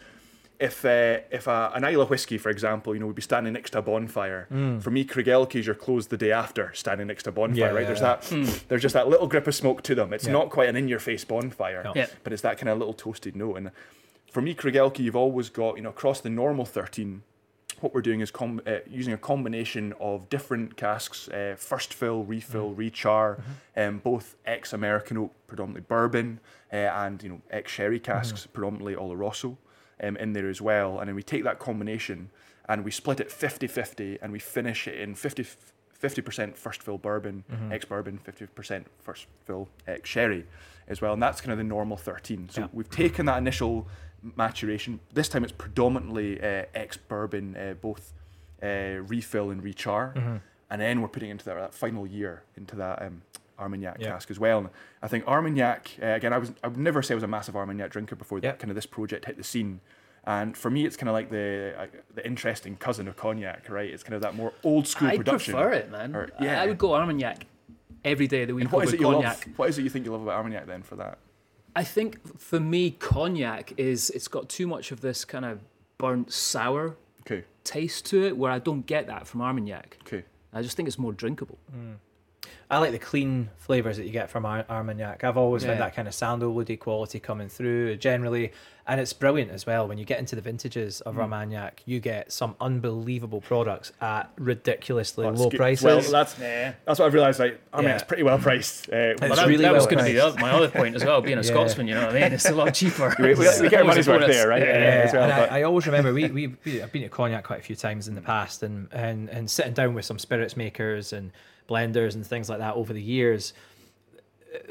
[0.60, 3.70] if uh, if a, an Islay whiskey, for example, you know, would be standing next
[3.70, 4.46] to a bonfire.
[4.80, 7.58] For me, Craigellachie's your closed the day after, standing next to a bonfire.
[7.58, 7.80] Yeah, right?
[7.80, 8.44] yeah, there's yeah.
[8.46, 8.64] that.
[8.68, 10.12] There's just that little grip of smoke to them.
[10.12, 10.32] It's Yeah.
[10.32, 11.92] not quite an in-your-face bonfire, No.
[11.96, 12.06] Yeah.
[12.22, 13.56] but it's that kind of little toasted note.
[13.56, 13.70] And
[14.32, 17.22] for me, Craigellachie, you've always got, you know, across the normal 13,
[17.80, 22.24] what we're doing is com- uh, using a combination of different casks, uh, first fill,
[22.24, 23.42] refill, rechar,
[23.76, 26.40] um, both ex-American oak, predominantly bourbon,
[26.72, 29.58] uh, and, you know, ex-sherry casks, predominantly Oloroso,
[30.02, 30.98] um, in there as well.
[30.98, 32.30] And then we take that combination
[32.70, 35.44] and we split it 50-50 and we finish it in 50
[36.02, 40.44] 50% first fill bourbon, ex bourbon, 50% first fill ex sherry
[40.88, 41.12] as well.
[41.12, 42.48] And that's kind of the normal 13.
[42.48, 42.66] So Yeah.
[42.72, 43.86] we've taken that initial
[44.36, 45.00] maturation.
[45.12, 48.12] This time it's predominantly uh, ex bourbon, uh, both
[48.62, 50.14] uh, refill and rechar.
[50.14, 50.36] Mm-hmm.
[50.70, 53.22] And then we're putting into that, that final year into that um,
[53.58, 54.08] Armagnac Yeah.
[54.12, 54.58] cask as well.
[54.58, 54.68] And
[55.02, 57.56] I think Armagnac, uh, again, I, was, I would never say I was a massive
[57.56, 58.52] Armagnac drinker before Yeah.
[58.52, 59.80] kind of this project hit the scene.
[60.24, 63.90] And for me, it's kind of like the uh, the interesting cousin of cognac, right?
[63.90, 65.52] It's kind of that more old school I production.
[65.54, 66.14] prefer it, man.
[66.14, 66.62] Or- I- yeah.
[66.62, 67.44] I would go Armagnac
[68.04, 69.46] every day of the week And what is over it you cognac.
[69.48, 69.58] love?
[69.58, 71.18] What is it you think you love about Armagnac then for that?
[71.74, 75.60] I think for me, cognac is it's got too much of this kind of
[75.98, 79.96] burnt sour Okay, taste to it, where I don't get that from Armagnac.
[80.02, 80.24] okay.
[80.52, 81.58] I just think it's more drinkable.
[81.74, 81.94] Mm.
[82.70, 85.24] I like the clean flavors that you get from Ar- Armagnac.
[85.24, 85.84] I've always found Yeah.
[85.86, 88.50] that kind of sandalwoody quality coming through generally,
[88.86, 89.86] and it's brilliant as well.
[89.86, 95.26] When you get into the vintages of Armagnac, you get some unbelievable products at ridiculously
[95.26, 95.58] That's low good.
[95.58, 95.84] prices.
[95.84, 96.72] Well, that's Yeah.
[96.86, 97.38] that's what I've realised.
[97.40, 98.06] Like, Armagnac's Yeah.
[98.06, 98.88] pretty well priced.
[98.90, 100.36] Uh, It's Well, that, really that was well going to be priced.
[100.36, 101.20] the, my other point as well.
[101.20, 101.46] Being a Yeah.
[101.48, 102.32] Scotsman, you know what I mean?
[102.32, 103.14] It's a lot cheaper.
[103.20, 104.62] we, we, we get our money's worth there, right?
[104.62, 104.68] Yeah.
[104.78, 107.60] Yeah, as well, I, I always remember we, we we I've been at cognac quite
[107.60, 111.12] a few times in the past, and and and sitting down with some spirits makers
[111.12, 111.32] and
[111.68, 113.52] blenders and things like that over the years.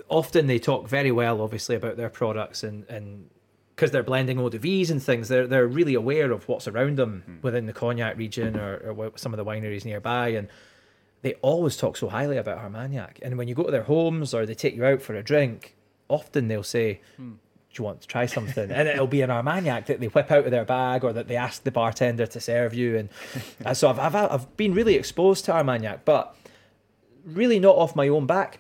[0.10, 3.30] Often they talk very well, obviously, about their products and and
[3.76, 6.98] because they're blending eau de vies and things, they're they're really aware of what's around
[6.98, 7.36] them Hmm.
[7.42, 10.50] within the cognac region or, or some of the wineries nearby, and
[11.24, 13.20] they always talk so highly about Armagnac.
[13.24, 15.76] And when you go to their homes or they take you out for a drink,
[16.10, 17.32] often they'll say, Hmm.
[17.74, 18.70] do you want to try something?
[18.70, 21.36] and it'll be an Armagnac that they whip out of their bag or that they
[21.38, 22.98] ask the bartender to serve you.
[22.98, 23.10] And
[23.66, 26.36] uh, so I've, I've, I've been really exposed to Armagnac, but
[27.26, 28.60] really not off my own back.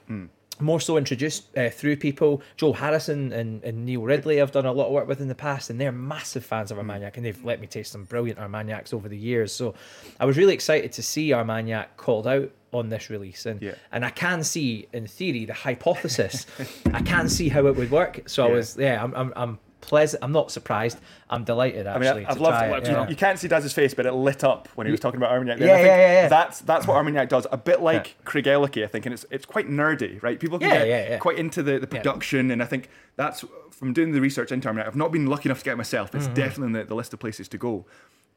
[0.59, 2.39] more so introduced uh, through people.
[2.55, 5.33] Joel Harrison and, and Neil Ridley I've done a lot of work with in the
[5.35, 8.93] past, and they're massive fans of Armagnac, and they've let me taste some brilliant Armagnacs
[8.93, 9.51] over the years.
[9.51, 9.73] So
[10.19, 13.73] I was really excited to see Armagnac called out on this release, and Yeah.
[13.91, 16.45] and I can see in theory the hypothesis.
[16.93, 18.29] I can see how it would work.
[18.29, 20.23] So I was yeah, I'm I'm, I'm pleasant.
[20.23, 20.99] I'm not surprised.
[21.29, 22.25] I'm delighted I mean, actually.
[22.25, 22.85] I- I've to loved try it.
[22.87, 23.09] You- yeah.
[23.09, 25.59] You can't see Daz's face, but it lit up when he was talking about Armagnac.
[25.59, 25.67] there.
[25.67, 26.27] Yeah, yeah, yeah, yeah.
[26.29, 27.47] That's that's what Armagnac does.
[27.51, 30.39] A bit like Ellicky, I think, and it's it's quite nerdy, right?
[30.39, 31.17] People can Yeah, get yeah, yeah.
[31.17, 34.87] quite into the, the production, and I think that's from doing the research into Armagnac.
[34.87, 36.09] I've not been lucky enough to get it myself.
[36.11, 36.17] Mm-hmm.
[36.17, 37.85] It's definitely in the, the list of places to go.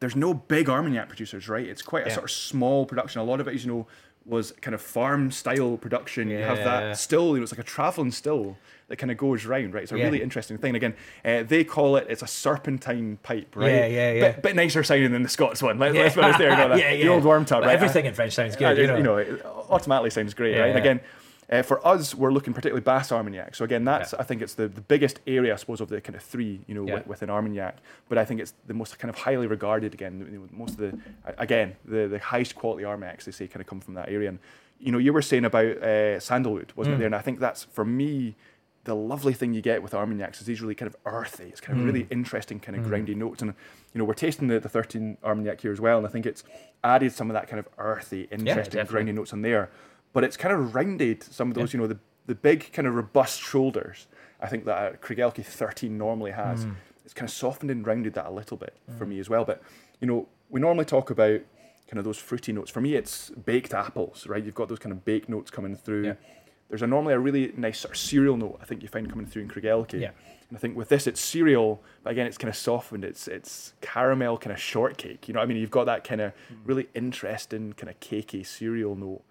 [0.00, 1.66] There's no big Armagnac producers, right?
[1.66, 2.14] It's quite a Yeah.
[2.14, 3.20] sort of small production.
[3.20, 3.87] A lot of it, is, you know,
[4.26, 6.28] was kind of farm style production.
[6.30, 6.64] you have Yeah.
[6.64, 8.56] that still, you know, it's like a traveling still
[8.88, 9.82] that kind of goes round, right?
[9.82, 10.04] It's a Yeah.
[10.04, 10.74] really interesting thing.
[10.74, 13.70] Again, uh, they call it it's a serpentine pipe, right?
[13.70, 14.20] Yeah, yeah, yeah.
[14.32, 15.78] Bit, bit nicer sounding than the Scots one.
[15.78, 16.50] Let, Let's be honest there.
[16.50, 17.04] You know, that, yeah, yeah.
[17.04, 17.74] The old worm tub, right?
[17.74, 18.78] Everything in French sounds good.
[18.78, 19.16] you know.
[19.18, 20.68] it automatically sounds great, Yeah, right?
[20.70, 21.00] And again,
[21.50, 23.54] uh, for us, we're looking particularly Bas Armagnac.
[23.54, 26.16] So again, that's I think it's the, the biggest area, I suppose, of the kind
[26.16, 26.92] of three, you know, Yeah.
[26.96, 27.78] wi- within Armagnac.
[28.09, 29.94] But I think it's the most kind of highly regarded.
[29.94, 30.98] Again, you know, most of the
[31.38, 34.28] again the the highest quality Armagnacs they say kind of come from that area.
[34.30, 34.38] And
[34.80, 36.96] you know, you were saying about uh, sandalwood, wasn't Mm.
[36.96, 37.07] it there?
[37.07, 38.35] And I think that's for me.
[38.85, 41.44] The lovely thing you get with Armagnacs is these really kind of earthy.
[41.44, 41.87] It's kind of Mm.
[41.87, 43.40] really interesting, kind of grindy notes.
[43.40, 43.54] And
[43.94, 46.44] you know, we're tasting the, the 13 Armagnac here as well, and I think it's
[46.83, 49.11] added some of that kind of earthy, interesting, definitely.
[49.12, 49.70] grindy notes in there.
[50.14, 52.94] But it's kind of rounded some of those, you know, the, the big kind of
[52.94, 54.07] robust shoulders.
[54.40, 56.66] I think that uh, Craigellachie 13 normally has.
[57.05, 59.44] It's kind of softened and rounded that a little bit for me as well.
[59.44, 59.62] But
[60.00, 61.40] you know, we normally talk about
[61.88, 62.70] kind of those fruity notes.
[62.70, 64.42] For me, it's baked apples, right?
[64.42, 66.07] You've got those kind of baked notes coming through.
[66.07, 66.14] Yeah.
[66.70, 69.27] There's a normally a really nice sort of cereal note I think you find coming
[69.27, 70.00] through in Craigellachie.
[70.00, 70.11] Yeah.
[70.48, 73.05] And I think with this, it's cereal, but again, it's kind of softened.
[73.05, 75.29] It's it's caramel kind of shortcake.
[75.29, 75.59] You know what I mean?
[75.59, 76.57] You've got that kind of Mm.
[76.64, 79.22] really interesting kind of cakey cereal note,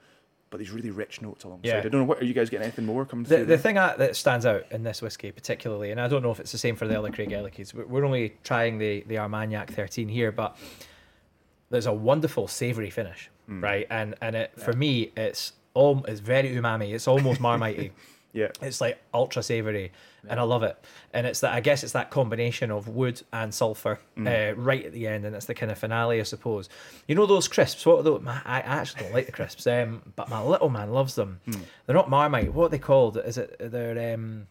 [0.54, 1.68] but these really rich notes alongside.
[1.68, 1.78] Yeah.
[1.80, 3.46] I don't know what are you guys getting anything more coming The, through?
[3.46, 6.40] the thing I, that stands out in this whiskey particularly, and I don't know if
[6.40, 10.08] it's the same for the other Craigellachies, we're we're only trying the, the Armagnac 13
[10.08, 10.56] here, but
[11.72, 13.64] there's a wonderful savoury finish, Hmm.
[13.64, 13.88] right?
[13.90, 16.94] And and it for me, it's all it's very umami.
[16.94, 17.92] It's almost marmitey.
[18.34, 19.92] Yeah, It's like ultra savoury,
[20.28, 20.76] and I love it.
[21.14, 24.92] And it's that I guess it's that combination of wood and sulphur uh, right at
[24.92, 26.68] the end, and it's the kind of finale, I suppose.
[27.08, 27.86] You know those crisps?
[27.86, 28.22] What are those?
[28.22, 31.40] my- I actually don't like the crisps, um, but my little man loves them.
[31.86, 32.54] They're not marmite.
[32.54, 33.18] What are they called?
[33.18, 33.56] Is it?
[33.60, 34.48] They're um,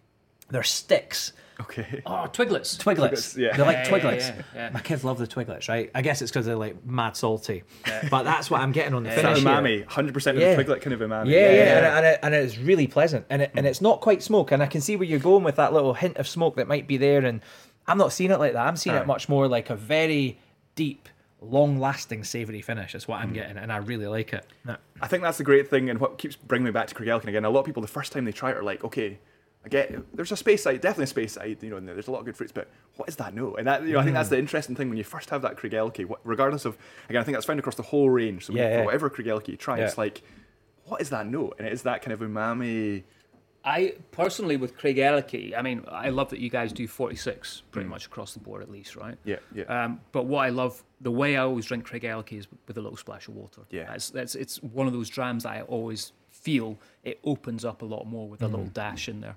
[0.53, 1.33] they're sticks.
[1.61, 2.03] okay.
[2.07, 2.77] Oh, Twiglets.
[2.79, 3.37] Twiglets.
[3.37, 3.57] yeah.
[3.57, 4.29] They're like Yeah, yeah, twiglets.
[4.37, 4.71] yeah, yeah.
[4.71, 5.91] My kids love the twiglets, right?
[5.95, 7.63] I guess it's because they're like mad salty.
[8.11, 9.39] But that's what I'm getting on the That finish.
[9.41, 9.49] here.
[9.49, 10.55] umami, hundred percent of Yeah.
[10.55, 11.29] the twiglet kind of umami.
[11.31, 14.01] Yeah, yeah, And, it, and, it, and it's really pleasant, and it, and it's not
[14.01, 16.57] quite smoke, and I can see where you're going with that little hint of smoke
[16.57, 17.41] that might be there, and
[17.87, 18.67] I'm not seeing it like that.
[18.67, 19.01] I'm seeing Aye.
[19.03, 20.39] it much more like a very
[20.75, 21.09] deep,
[21.41, 22.95] long-lasting savoury finish.
[22.95, 23.23] Is what Mm.
[23.25, 24.47] I'm getting, and I really like it.
[24.67, 24.77] Yeah.
[25.01, 27.45] I think that's the great thing, and what keeps bringing me back to Craigellachie again.
[27.45, 29.19] A lot of people, the first time they try it, are like, okay,
[29.65, 32.25] I get there's a Speyside, definitely a Speyside, you know, and there's a lot of
[32.25, 33.57] good fruits, but what is that note?
[33.59, 34.33] And that, you know, I think that's Mm.
[34.33, 36.77] the interesting thing when you first have that Craigellachie, what- regardless of,
[37.09, 38.47] again, I think that's found across the whole range.
[38.47, 38.85] So Yeah, you- yeah.
[38.85, 40.23] whatever Craigellachie you try, it's like,
[40.87, 41.55] what is that note?
[41.59, 43.05] And it is that kind of umami.
[43.65, 48.07] I personally, with Craigellachie, I mean, I love that you guys do 46 pretty much
[48.07, 49.17] across the board, at least, right?
[49.25, 49.63] Yeah, yeah.
[49.85, 52.97] Um, but what I love, the way I always drink Craigellachie is with a little
[52.97, 53.61] splash of water.
[53.71, 53.85] Yeah.
[53.85, 57.85] that's, that's it's one of those drams that I always feel it opens up a
[57.85, 59.37] lot more with a little dash in there.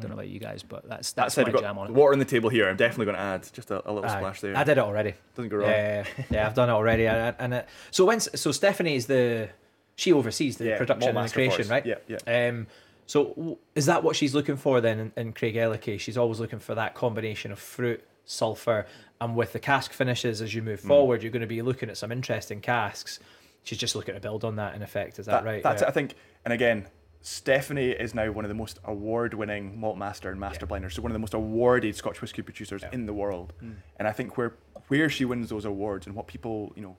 [0.00, 1.92] Don't know about you guys, but that's that that's said, my jam on it.
[1.92, 2.68] water on the table here.
[2.68, 4.16] I'm definitely going to add just a, a little Aye.
[4.16, 4.56] splash there.
[4.56, 5.12] I did it already.
[5.34, 5.68] Doesn't go wrong.
[5.70, 9.06] Yeah, yeah, yeah, I've done it already, and, and it, so when so Stephanie is
[9.06, 9.50] the
[9.96, 11.84] she oversees the Yeah, production and the creation, right?
[11.84, 12.48] Yeah, yeah.
[12.48, 12.66] Um,
[13.06, 16.00] so w- is that what she's looking for then in, in Craigellachie?
[16.00, 18.86] She's always looking for that combination of fruit, sulfur,
[19.20, 20.88] and with the cask finishes as you move Hmm.
[20.88, 23.20] forward, you're going to be looking at some interesting casks.
[23.64, 25.18] She's just looking to build on that in effect.
[25.18, 25.62] Is that, right?
[25.62, 25.88] That's Yeah.
[25.88, 26.14] it, I think.
[26.46, 26.86] And again,
[27.26, 30.92] Stephanie is now one of the most award-winning malt master and master blenders.
[30.92, 33.54] So one of the most awarded Scotch whisky producers in the world.
[33.60, 33.72] Hmm.
[33.96, 34.52] And I think where
[34.88, 36.96] where she wins those awards and what people you know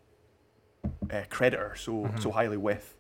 [1.16, 2.18] uh, credit her so mm-hmm.
[2.18, 2.98] so highly with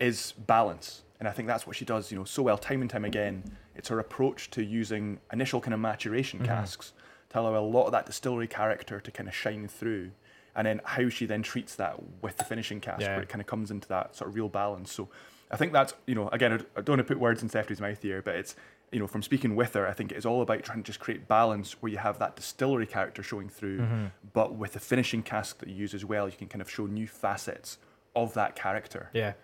[0.00, 1.02] is balance.
[1.20, 3.44] And I think that's what she does, you know, so well time and time again.
[3.76, 6.48] It's her approach to using initial kind of maturation mm-hmm.
[6.48, 6.92] casks
[7.28, 10.10] to allow a lot of that distillery character to kind of shine through.
[10.56, 13.14] And then how she then treats that with the finishing cask, Yeah.
[13.14, 14.92] where it kind of comes into that sort of real balance.
[14.92, 15.08] So
[15.50, 18.02] I think that's, you know, again, I don't want to put words in Stephanie's mouth
[18.02, 18.54] here, but it's,
[18.92, 21.26] you know, from speaking with her, I think it's all about trying to just create
[21.28, 23.86] balance where you have that distillery character showing through,
[24.32, 26.86] but with the finishing cask that you use as well, you can kind of show
[26.86, 27.78] new facets
[28.16, 29.10] of that character.
[29.12, 29.34] Yeah,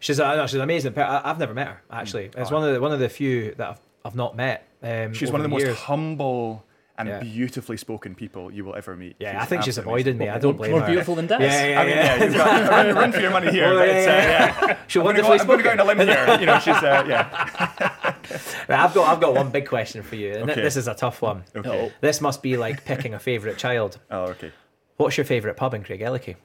[0.00, 0.98] she's uh, no, she's amazing.
[0.98, 2.30] I, I've never met her actually.
[2.36, 4.66] It's one of the one of the few that I've, I've not met.
[4.82, 6.64] Um, She's one of the most humble
[6.96, 7.18] and Yeah.
[7.20, 9.16] beautifully spoken people you will ever meet.
[9.18, 10.28] Yeah, I think she's absolutely avoiding me.
[10.28, 10.86] I don't blame More her.
[10.86, 11.40] beautiful than Daz.
[11.40, 13.64] Yeah, yeah, I mean, yeah, you've got a run, run for your money here.
[13.72, 14.78] Oh, but yeah, it's, uh, yeah, yeah.
[14.86, 15.80] She'll I'm gonna, go, wonderfully I'm gonna go spoken.
[15.80, 16.40] out on a limb here.
[16.40, 18.14] You know, she's uh, yeah.
[18.68, 20.62] Right, I've got I've got one big question for you, and Okay.
[20.62, 21.44] this is a tough one.
[21.54, 21.92] Okay.
[22.00, 23.98] This must be like picking a favourite child.
[24.10, 24.52] Oh, okay.
[24.96, 26.36] What's your favourite pub in Craigellachie?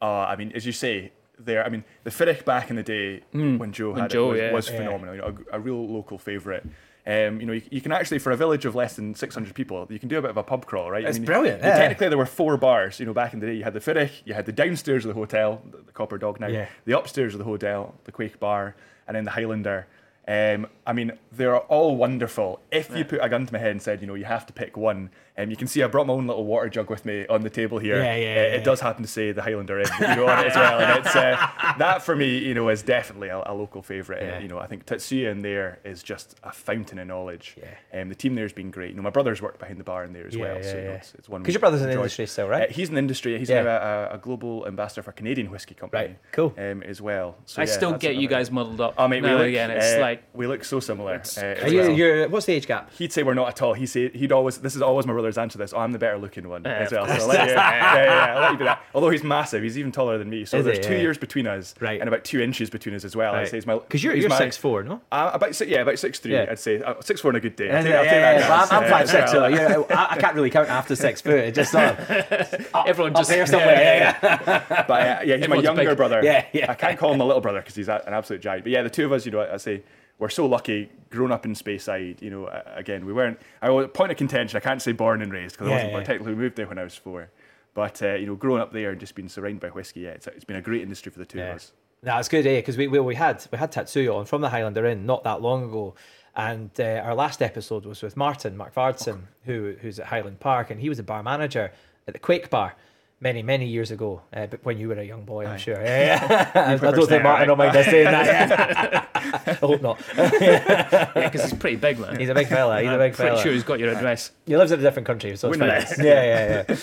[0.00, 1.64] Uh, I mean, as you say, there.
[1.64, 4.38] I mean, the Fiddich back in the day when Joe When had Joe, it was,
[4.40, 4.52] yeah.
[4.52, 4.76] was Yeah.
[4.78, 5.14] phenomenal.
[5.14, 6.64] You know, a, a real local favourite.
[7.08, 9.86] Um, you know, you, you can actually for a village of less than 600 people,
[9.88, 11.04] you can do a bit of a pub crawl, right?
[11.04, 11.78] It's I mean, brilliant, you- yeah.
[11.78, 13.00] Technically, there were four bars.
[13.00, 15.08] You know, back in the day, you had the Fiddich, you had the downstairs of
[15.08, 16.66] the hotel, the, the Copper Dog now, Yeah.
[16.84, 19.86] the upstairs of the hotel, the Quaich Bar, and then the Highlander.
[20.28, 22.60] Um, I mean, they're all wonderful.
[22.72, 24.52] If you put a gun to my head and said, you know, you have to
[24.52, 27.26] pick one, um, you can see I brought my own little water jug with me
[27.28, 27.96] on the table here.
[28.02, 28.42] Yeah, yeah, Uh, yeah.
[28.56, 31.04] It does happen to say the Highlander Inn, you know, on it as well, and
[31.06, 31.36] it's uh,
[31.78, 34.22] that for me, you know, is definitely a, a local favourite.
[34.22, 34.38] Yeah.
[34.40, 37.56] You know, I think Tatsuya in there is just a fountain of knowledge.
[37.58, 38.00] Yeah.
[38.00, 38.90] Um, the team there's been great.
[38.90, 40.68] You know, my brother's worked behind the bar in there as Yeah, well, yeah, so
[40.70, 40.94] you know, yeah.
[40.96, 41.42] it's, it's one.
[41.42, 42.68] 'Cause we your brother's in the industry still, right?
[42.70, 43.38] Uh, he's in the industry.
[43.38, 43.62] He's Yeah.
[43.62, 43.76] now
[44.10, 46.02] a, a global ambassador for Canadian whiskey company.
[46.06, 46.54] Right, cool.
[46.58, 47.36] Um, as well.
[47.44, 48.94] So I yeah, still get you guys muddled up.
[48.98, 49.70] Oh mate, we now look, again.
[49.70, 51.14] It's uh, like we look so similar.
[51.14, 51.90] Uh, as you, well.
[51.90, 52.92] you're, what's the age gap?
[52.94, 53.74] He'd say we're not at all.
[53.74, 54.58] He say he'd always.
[54.58, 55.52] This is always my brother's answer.
[55.52, 55.72] to This.
[55.72, 57.06] Oh, I'm the better looking one Yeah, as well.
[57.06, 58.82] So I'll let you, yeah, yeah, yeah, I'll let you do that.
[58.94, 60.44] Although he's massive, he's even taller than me.
[60.44, 60.84] So Is there's he?
[60.84, 61.00] two Yeah.
[61.00, 62.00] years between us, Right.
[62.00, 63.34] and about two inches between us as well.
[63.34, 65.00] I'd say he's my Because you're he's you're my- six four, no?
[65.12, 66.32] Uh, about six, yeah, about six three.
[66.32, 66.46] Yeah.
[66.50, 67.66] I'd say uh, six four on a good day.
[67.66, 68.40] Yeah, I'll take, yeah, I'll take yeah, that.
[68.40, 68.48] yeah.
[68.48, 68.70] Well, guys.
[68.70, 69.26] I'm, I'm Uh, five six, yeah.
[69.26, 71.34] so you know, I, I can't really count after six foot.
[71.34, 73.74] It just sort of everyone just there somewhere.
[73.74, 74.84] Yeah, yeah.
[74.88, 76.20] But uh, yeah, he's my younger brother.
[76.22, 76.70] Yeah, yeah.
[76.70, 78.64] I can't call him my little brother because he's an absolute giant.
[78.64, 79.82] But yeah, the two of us, you know, I I say
[80.18, 82.20] we're so lucky, grown up in Speyside.
[82.22, 83.38] You know, again, we weren't.
[83.62, 84.56] I was point of contention.
[84.56, 85.92] I can't say born and raised because Yeah, I wasn't.
[85.92, 86.02] yeah.
[86.04, 87.30] Technically, moved there when I was four.
[87.74, 90.26] But uh, you know, growing up there and just being surrounded by whiskey, yeah, it's,
[90.26, 91.50] it's been a great industry for the two Yeah.
[91.50, 91.72] of us.
[92.02, 92.56] It's good, eh?
[92.56, 95.40] Because we, we we had we had Tatsuya on from the Highlander Inn not that
[95.42, 95.94] long ago,
[96.36, 100.80] and uh, our last episode was with Martin Markvardsen, who who's at Highland Park, and
[100.80, 101.72] he was a bar manager
[102.06, 102.74] at the Quaich Bar.
[103.20, 105.74] Many, many years ago, uh, but when you were a young boy, I'm sure.
[105.82, 106.50] Yeah, yeah.
[106.54, 107.48] I don't percent think Martin right.
[107.48, 109.08] will mind us saying that.
[109.12, 110.00] I hope not.
[110.16, 112.20] yeah, because he's pretty big, man.
[112.20, 112.80] He's a big fella.
[112.80, 113.30] He's a I'm big fella.
[113.30, 113.42] pretty fella.
[113.42, 114.30] sure he's got your address.
[114.46, 116.06] He lives in a different country, so it's Wouldn't fine.
[116.06, 116.76] Yeah, yeah, yeah.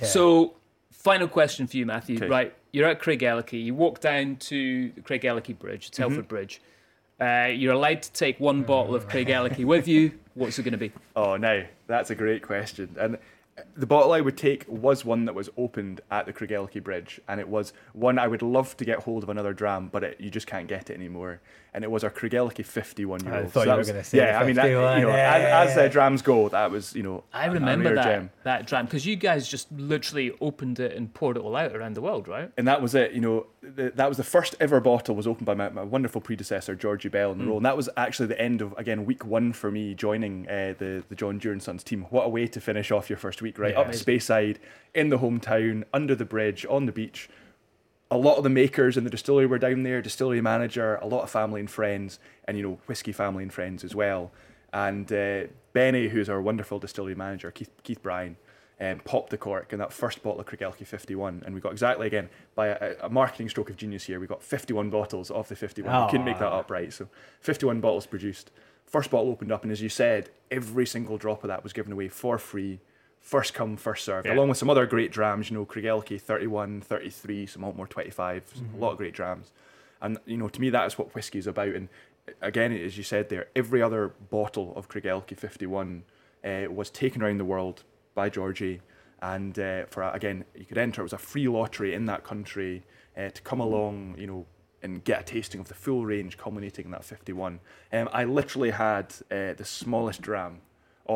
[0.00, 0.06] Yeah.
[0.06, 0.54] So,
[0.92, 2.16] final question for you, Matthew.
[2.16, 2.28] Okay.
[2.28, 5.22] Right, you're at Craig You walk down to the Craig
[5.58, 5.90] Bridge, Mm-hmm.
[5.90, 6.60] Telford Bridge.
[7.20, 9.28] Uh, you're allowed to take one bottle of Craig
[9.64, 10.12] with you.
[10.34, 10.92] What's it going to be?
[11.14, 12.94] Oh, now that's a great question.
[12.98, 13.18] And
[13.76, 17.38] the bottle I would take was one that was opened at the Craigellachie Bridge, and
[17.38, 20.30] it was one I would love to get hold of another dram, but it, you
[20.30, 21.40] just can't get it anymore.
[21.74, 23.38] And it was our Craigellachie 51 year old.
[23.38, 23.52] I old.
[23.52, 24.38] thought you were gonna say yeah.
[24.38, 25.82] I mean, that, you know, yeah, as, yeah, as yeah.
[25.82, 27.24] uh, drams go, that was you know.
[27.32, 28.30] I remember rare that gem.
[28.44, 31.94] that dram because you guys just literally opened it and poured it all out around
[31.94, 32.50] the world, right?
[32.56, 33.12] and that was it.
[33.12, 36.20] You know, the, that was the first ever bottle was opened by my, my wonderful
[36.20, 39.24] predecessor Georgie Bell in the role, and that was actually the end of again week
[39.24, 42.06] one for me joining uh, the the John Dewar and Sons team.
[42.10, 43.74] What a way to finish off your first week, right?
[43.74, 43.80] Yeah.
[43.80, 44.56] Up Speyside,
[44.94, 47.28] in the hometown, under the bridge, on the beach.
[48.10, 51.22] A lot of the makers in the distillery were down there, distillery manager, a lot
[51.22, 54.30] of family and friends, and you know whiskey family and friends as well.
[54.72, 58.36] And uh, Benny, who's our wonderful distillery manager, Keith Keith Bryan,
[58.80, 62.06] um, popped the cork in that first bottle of Craigellachie 51, and we got exactly
[62.06, 64.18] again by a, a marketing stroke of genius here.
[64.18, 66.04] We got 51 bottles of the 51.
[66.04, 67.08] We couldn't make that up right, so
[67.40, 68.50] 51 bottles produced.
[68.86, 71.92] First bottle opened up, and as you said, every single drop of that was given
[71.92, 72.80] away for free.
[73.22, 74.34] First come, first served, Yeah.
[74.34, 78.42] along with some other great drams, you know, Craigellachie 31, 33, some Aultmore 25,
[78.74, 79.52] a lot of great drams.
[80.00, 81.68] And, you know, to me, that is what whiskey is about.
[81.68, 81.88] And
[82.40, 86.02] again, as you said there, every other bottle of Craigellachie 51
[86.44, 88.80] uh, was taken around the world by Georgie.
[89.22, 92.24] And uh, for, a- again, you could enter, it was a free lottery in that
[92.24, 92.82] country
[93.16, 94.46] uh, to come along, you know,
[94.82, 97.60] and get a tasting of the full range culminating in that 51.
[97.92, 100.58] Um, I literally had uh, the smallest dram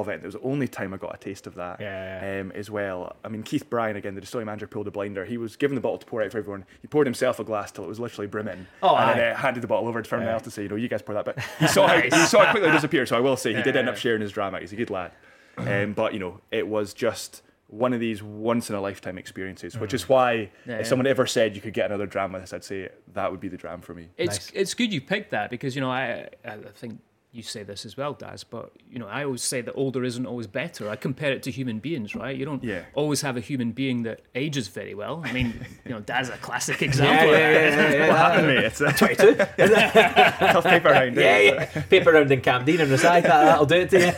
[0.01, 0.17] of it.
[0.17, 2.41] It was the only time I got a taste of that Yeah.
[2.41, 3.17] um, as well.
[3.25, 5.25] I mean, Keith Bryan, again, the distillery manager, pulled a blinder.
[5.25, 6.65] He was given the bottle to pour out for everyone.
[6.83, 8.67] He poured himself a glass till it was literally brimming.
[8.83, 10.35] Oh, and then uh, handed the bottle over to everyone Yeah.
[10.35, 11.25] else to say, you know, you guys pour that.
[11.25, 13.07] But he saw, how, he saw it quickly disappear.
[13.07, 14.61] So I will say he did end up sharing his drama.
[14.61, 15.13] He's a good lad.
[15.59, 19.79] Um, but, you know, it was just one of these once in a lifetime experiences,
[19.79, 20.77] which is why Yeah, yeah.
[20.81, 23.41] if someone ever said you could get another dram with this, I'd say that would
[23.41, 24.09] be the dram for me.
[24.19, 24.51] It's Nice.
[24.55, 27.01] it's good you picked that because you know I I think
[27.37, 28.43] you say this as well, Daz.
[28.45, 30.89] But you know I always say that older isn't always better.
[30.89, 32.37] I compare it to human beings, right?
[32.37, 32.83] You don't Yeah.
[32.95, 35.23] always have a human being that ages very well.
[35.25, 37.31] I mean, you know, Daz is a classic example.
[37.33, 38.09] yeah, yeah, yeah, yeah.
[38.09, 38.65] What happened, mate?
[38.65, 39.35] It's a 22.
[40.55, 41.17] tough paper round.
[41.17, 41.65] yeah, yeah.
[41.83, 43.45] Paper round in Camden and recycle that.
[43.45, 44.13] That'll do it to you.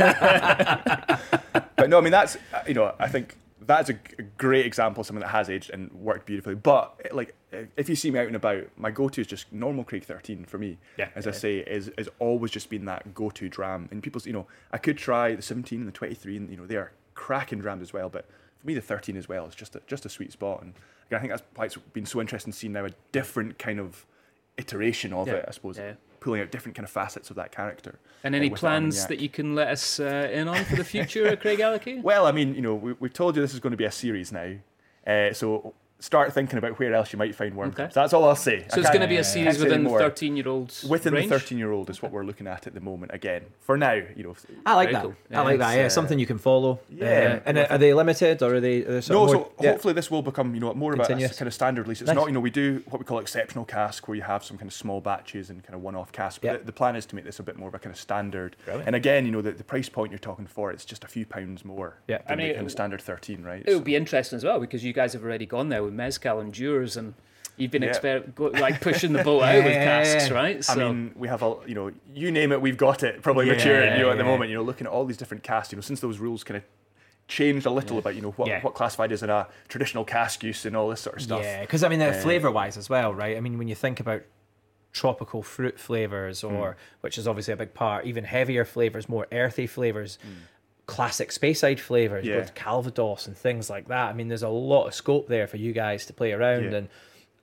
[1.76, 3.36] but no, I mean that's uh, you know I think
[3.76, 3.94] that's a
[4.38, 6.54] great example of something that has aged and worked beautifully.
[6.54, 9.52] But uh, like uh, if you see me out and about, my go-to is just
[9.52, 10.78] normal Craig 13 for me.
[10.96, 11.10] Yeah.
[11.14, 13.88] as I say, is is always just been that go-to dram.
[13.90, 16.66] And people's you know I could try the 17 and the 23, and you know
[16.66, 18.08] they are cracking drams as well.
[18.08, 18.24] But
[18.58, 20.62] for me, the 13 as well is just a, just a sweet spot.
[20.62, 20.72] And
[21.08, 24.06] again, I think that's why it's been so interesting seeing now a different kind of
[24.56, 25.34] iteration of Yeah.
[25.34, 25.92] it, I suppose, Yeah.
[26.20, 27.98] Pulling out different kind of facets of that character.
[28.24, 29.08] And uh, any with plans Armagnac.
[29.08, 32.02] that you can let us uh, in on for the future, Craigellachie?
[32.08, 33.92] Well, I mean, you know, we, we've told you this is going to be a
[33.92, 34.54] series now.
[35.06, 37.82] Uh, so start thinking about where else you might find worm Okay.
[37.84, 37.94] tubs.
[37.94, 38.64] That's all I'll say.
[38.70, 39.98] I So it's going to be a series within more.
[39.98, 40.84] 13 year olds.
[40.84, 41.28] Within range?
[41.28, 43.12] the 13 year old is what we're looking at at the moment.
[43.12, 44.36] Again, for now, you know.
[44.64, 45.02] I like that.
[45.02, 45.14] cool.
[45.32, 45.76] I like that.
[45.76, 46.78] Yeah, uh, something you can follow.
[46.88, 48.82] yeah, Um, and are they limited or are they?
[48.82, 49.70] Are they No, of so more, yeah.
[49.72, 52.00] hopefully this will become, you know, more of a kind of standard release.
[52.00, 52.16] It's Nice.
[52.16, 54.68] not, you know, we do what we call exceptional cask, where you have some kind
[54.68, 56.38] of small batches and kind of one-off casks.
[56.38, 56.56] But Yeah.
[56.58, 58.54] the, the plan is to make this a bit more of a kind of standard.
[58.64, 58.86] Brilliant.
[58.86, 61.26] And again, you know, the, the price point you're talking for, it's just a few
[61.26, 61.96] pounds more.
[62.06, 62.18] Yeah.
[62.18, 63.62] than I mean, the kind of standard 13, right?
[63.62, 65.94] It So- would be interesting as well because you guys have already gone there with
[65.94, 67.14] Mezcal and Dures and
[67.56, 67.90] you've been Yeah.
[67.92, 70.64] exper- go, like pushing the boat out with casks, right?
[70.70, 73.22] I mean, we have a, you know, you name it, we've got it.
[73.22, 74.30] Probably Yeah, maturing, you know, at the yeah.
[74.30, 74.50] moment.
[74.50, 75.72] You know, looking at all these different casts.
[75.72, 76.62] You know, since those rules kind of
[77.26, 78.60] changed a little about, you know, what Yeah.
[78.62, 81.42] what classified as in a traditional cask use and all this sort of stuff.
[81.42, 83.36] Yeah, because I mean, uh, flavor wise as well, right?
[83.36, 84.22] I mean, when you think about
[84.92, 86.54] tropical fruit flavors, Hmm.
[86.54, 90.28] or which is obviously a big part, even heavier flavors, more earthy flavors, Hmm.
[90.88, 92.38] Classic Speyside flavors, Yeah.
[92.38, 94.08] with Calvados and things like that.
[94.08, 96.78] I mean, there's a lot of scope there for you guys to play around Yeah.
[96.78, 96.88] and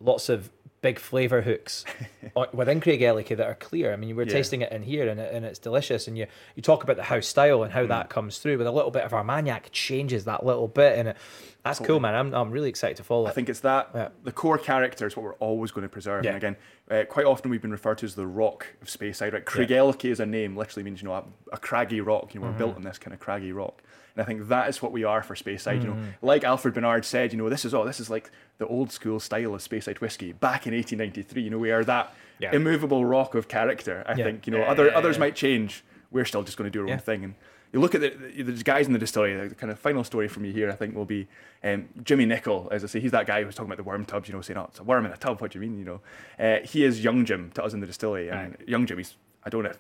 [0.02, 0.50] lots of
[0.82, 1.86] big flavor hooks
[2.54, 3.94] within Craigellachie that are clear.
[3.94, 4.34] I mean, we're Yeah.
[4.34, 6.08] tasting it in here and, it, and it's delicious.
[6.08, 6.26] And you,
[6.56, 7.90] you talk about the house style and how Hmm.
[7.90, 10.98] that comes through with a little bit of Armagnac changes that little bit.
[10.98, 11.18] And it,
[11.66, 12.16] that's cool, man.
[12.16, 13.34] I'm, I'm really excited to follow I it.
[13.36, 14.10] think it's that Yeah.
[14.24, 16.24] the core character is what we're always going to preserve.
[16.24, 16.30] Yeah.
[16.30, 16.56] And again,
[16.90, 19.34] uh, quite often we've been referred to as the rock of Speyside.
[19.34, 22.34] Right, Craigellachie as a name literally means you know a, a craggy rock.
[22.34, 22.58] You know, we're Mm-hmm.
[22.60, 23.82] built on this kind of craggy rock.
[24.16, 25.82] And I think that is what we are for space Speyside.
[25.82, 26.26] You know, Mm-hmm.
[26.26, 29.20] like Alfred Barnard said, you know, this is all this is like the old school
[29.20, 31.42] style of Speyside whiskey back in 1893.
[31.42, 32.54] You know, we are that Yeah.
[32.56, 34.04] immovable rock of character.
[34.08, 34.24] I Yeah.
[34.26, 35.20] think you know Yeah, other yeah, others yeah.
[35.22, 35.84] might change.
[36.12, 36.94] We're still just going to do our Yeah.
[36.94, 37.24] own thing.
[37.24, 37.34] And
[37.76, 39.50] you look at the, the, guys in the distillery.
[39.50, 41.28] The kind of final story for me here, I think, will be
[41.62, 42.70] um, Jimmy Nicol.
[42.72, 44.30] As I say, he's that guy who was talking about the worm tubs.
[44.30, 45.78] You know, saying, "Oh, it's a worm in a tub." What do you mean?
[45.78, 46.02] You know,
[46.40, 48.98] uh, he is young Jim to us in the distillery, and young Jim.
[48.98, 49.74] He's I don't know,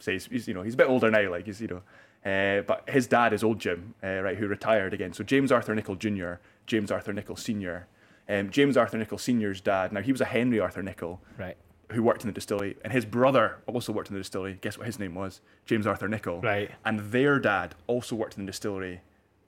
[0.00, 1.30] say he's, he's you know he's a bit older now.
[1.30, 1.82] Like he's you know.
[2.28, 5.12] Uh, but his dad is old Jim, uh, right, who retired again.
[5.12, 6.34] So James Arthur Nicol Jr.,
[6.66, 7.86] James Arthur Nicol Sr.,
[8.28, 9.92] um, James Arthur Nicol Sr.'s dad.
[9.92, 11.56] Now he was a Henry Arthur Nicol, Right.
[11.92, 14.58] Who worked in the distillery, and his brother also worked in the distillery.
[14.60, 15.40] Guess what his name was?
[15.64, 16.40] James Arthur Nicol.
[16.40, 16.70] Right.
[16.84, 19.00] And their dad also worked in the distillery.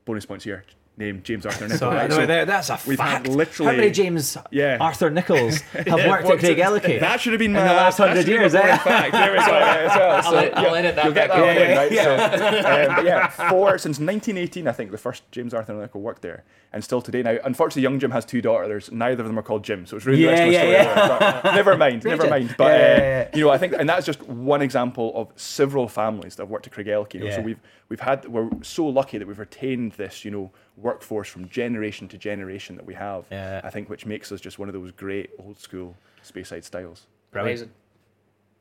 [0.04, 0.64] Bonus points here.
[1.00, 1.80] Named James Arthur Nichols.
[1.80, 2.08] So, right?
[2.10, 4.76] no, So there, that's a we've had literally- How many James Yeah.
[4.80, 7.00] Arthur Nichols have worked at Craigellachie?
[7.00, 8.52] That should have been in my the last hundred years.
[8.52, 8.76] been my Eh?
[8.78, 9.12] fact.
[9.12, 9.44] There we go.
[9.50, 10.22] well.
[10.22, 11.60] So, I'll, I'll edit that You'll get back that in.
[11.60, 12.86] one in, right?
[12.86, 16.44] So, um, yeah, four since 1918, I think the first James Arthur Nicol worked there,
[16.72, 17.22] and still today.
[17.22, 18.92] Now, unfortunately, young Jim has two daughters.
[18.92, 20.82] Neither of them are called Jim, so it's really Yeah, the rest of the yeah,
[21.06, 21.40] story there.
[21.42, 22.54] But never mind, never mind.
[22.58, 23.28] But Yeah, uh, yeah, yeah.
[23.38, 26.66] you know, I think, and that's just one example of several families that have worked
[26.66, 27.14] at Craigellachie.
[27.14, 30.50] You know, So we've we've had we're so lucky that we've retained this, you know,
[30.80, 33.24] workforce from generation to generation that we have.
[33.30, 33.60] Yeah.
[33.62, 37.06] I think which makes us just one of those great old school Speyside styles.
[37.32, 37.70] Amazing.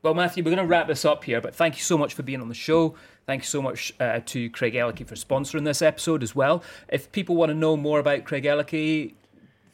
[0.02, 2.22] Well, Matthew, we're going to wrap this up here, but thank you so much for
[2.22, 2.94] being on the show.
[3.26, 6.62] Thank you so much uh, to Craigellachie for sponsoring this episode as well.
[6.88, 9.12] If people want to know more about Craigellachie,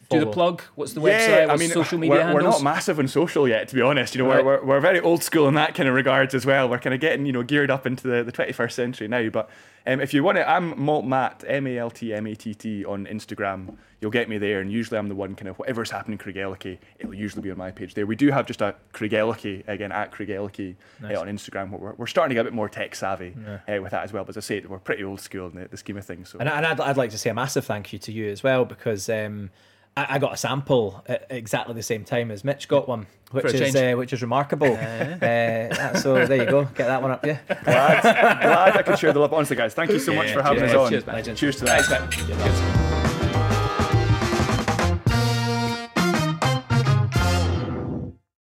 [0.09, 0.61] do the plug.
[0.75, 1.47] What's the website?
[1.47, 2.43] What's social media we're, handles?
[2.43, 4.15] we're not massive on social yet, to be honest.
[4.15, 4.43] You know, Right.
[4.43, 6.69] we're, we're, we're very old school in that kind of regards as well.
[6.69, 9.29] We're kind of getting, you know, geared up into the, the 21st century now.
[9.29, 9.49] But
[9.85, 12.53] um, if you want to, I'm Malt Matt, M A L T M A T
[12.53, 13.77] T on Instagram.
[13.99, 16.77] You'll get me there, and usually I'm the one kind of whatever's happening in Craig
[16.99, 18.05] it'll usually be on my page there.
[18.05, 21.71] We do have just a Craigellachie, again, at Craigellachie uh, on Instagram.
[21.71, 23.33] We're, we're starting to get a bit more tech savvy
[23.67, 24.23] uh, with that as well.
[24.23, 26.29] But as I say, we're pretty old school in the, the scheme of things.
[26.29, 26.37] So.
[26.39, 28.65] And, and I'd, I'd like to say a massive thank you to you as well
[28.65, 29.49] because um,
[29.97, 33.45] I, I got a sample at exactly the same time as Mitch got one, which
[33.45, 34.73] is uh, which is remarkable.
[34.73, 37.39] uh, so there you go, get that one up, yeah.
[37.63, 39.33] glad, glad I could share the love.
[39.33, 40.71] Honestly, guys, thank you so much for having cheers.
[40.71, 40.89] us on.
[40.91, 41.35] Cheers, man.
[41.35, 41.85] Cheers to that.
[41.85, 42.86] Thanks.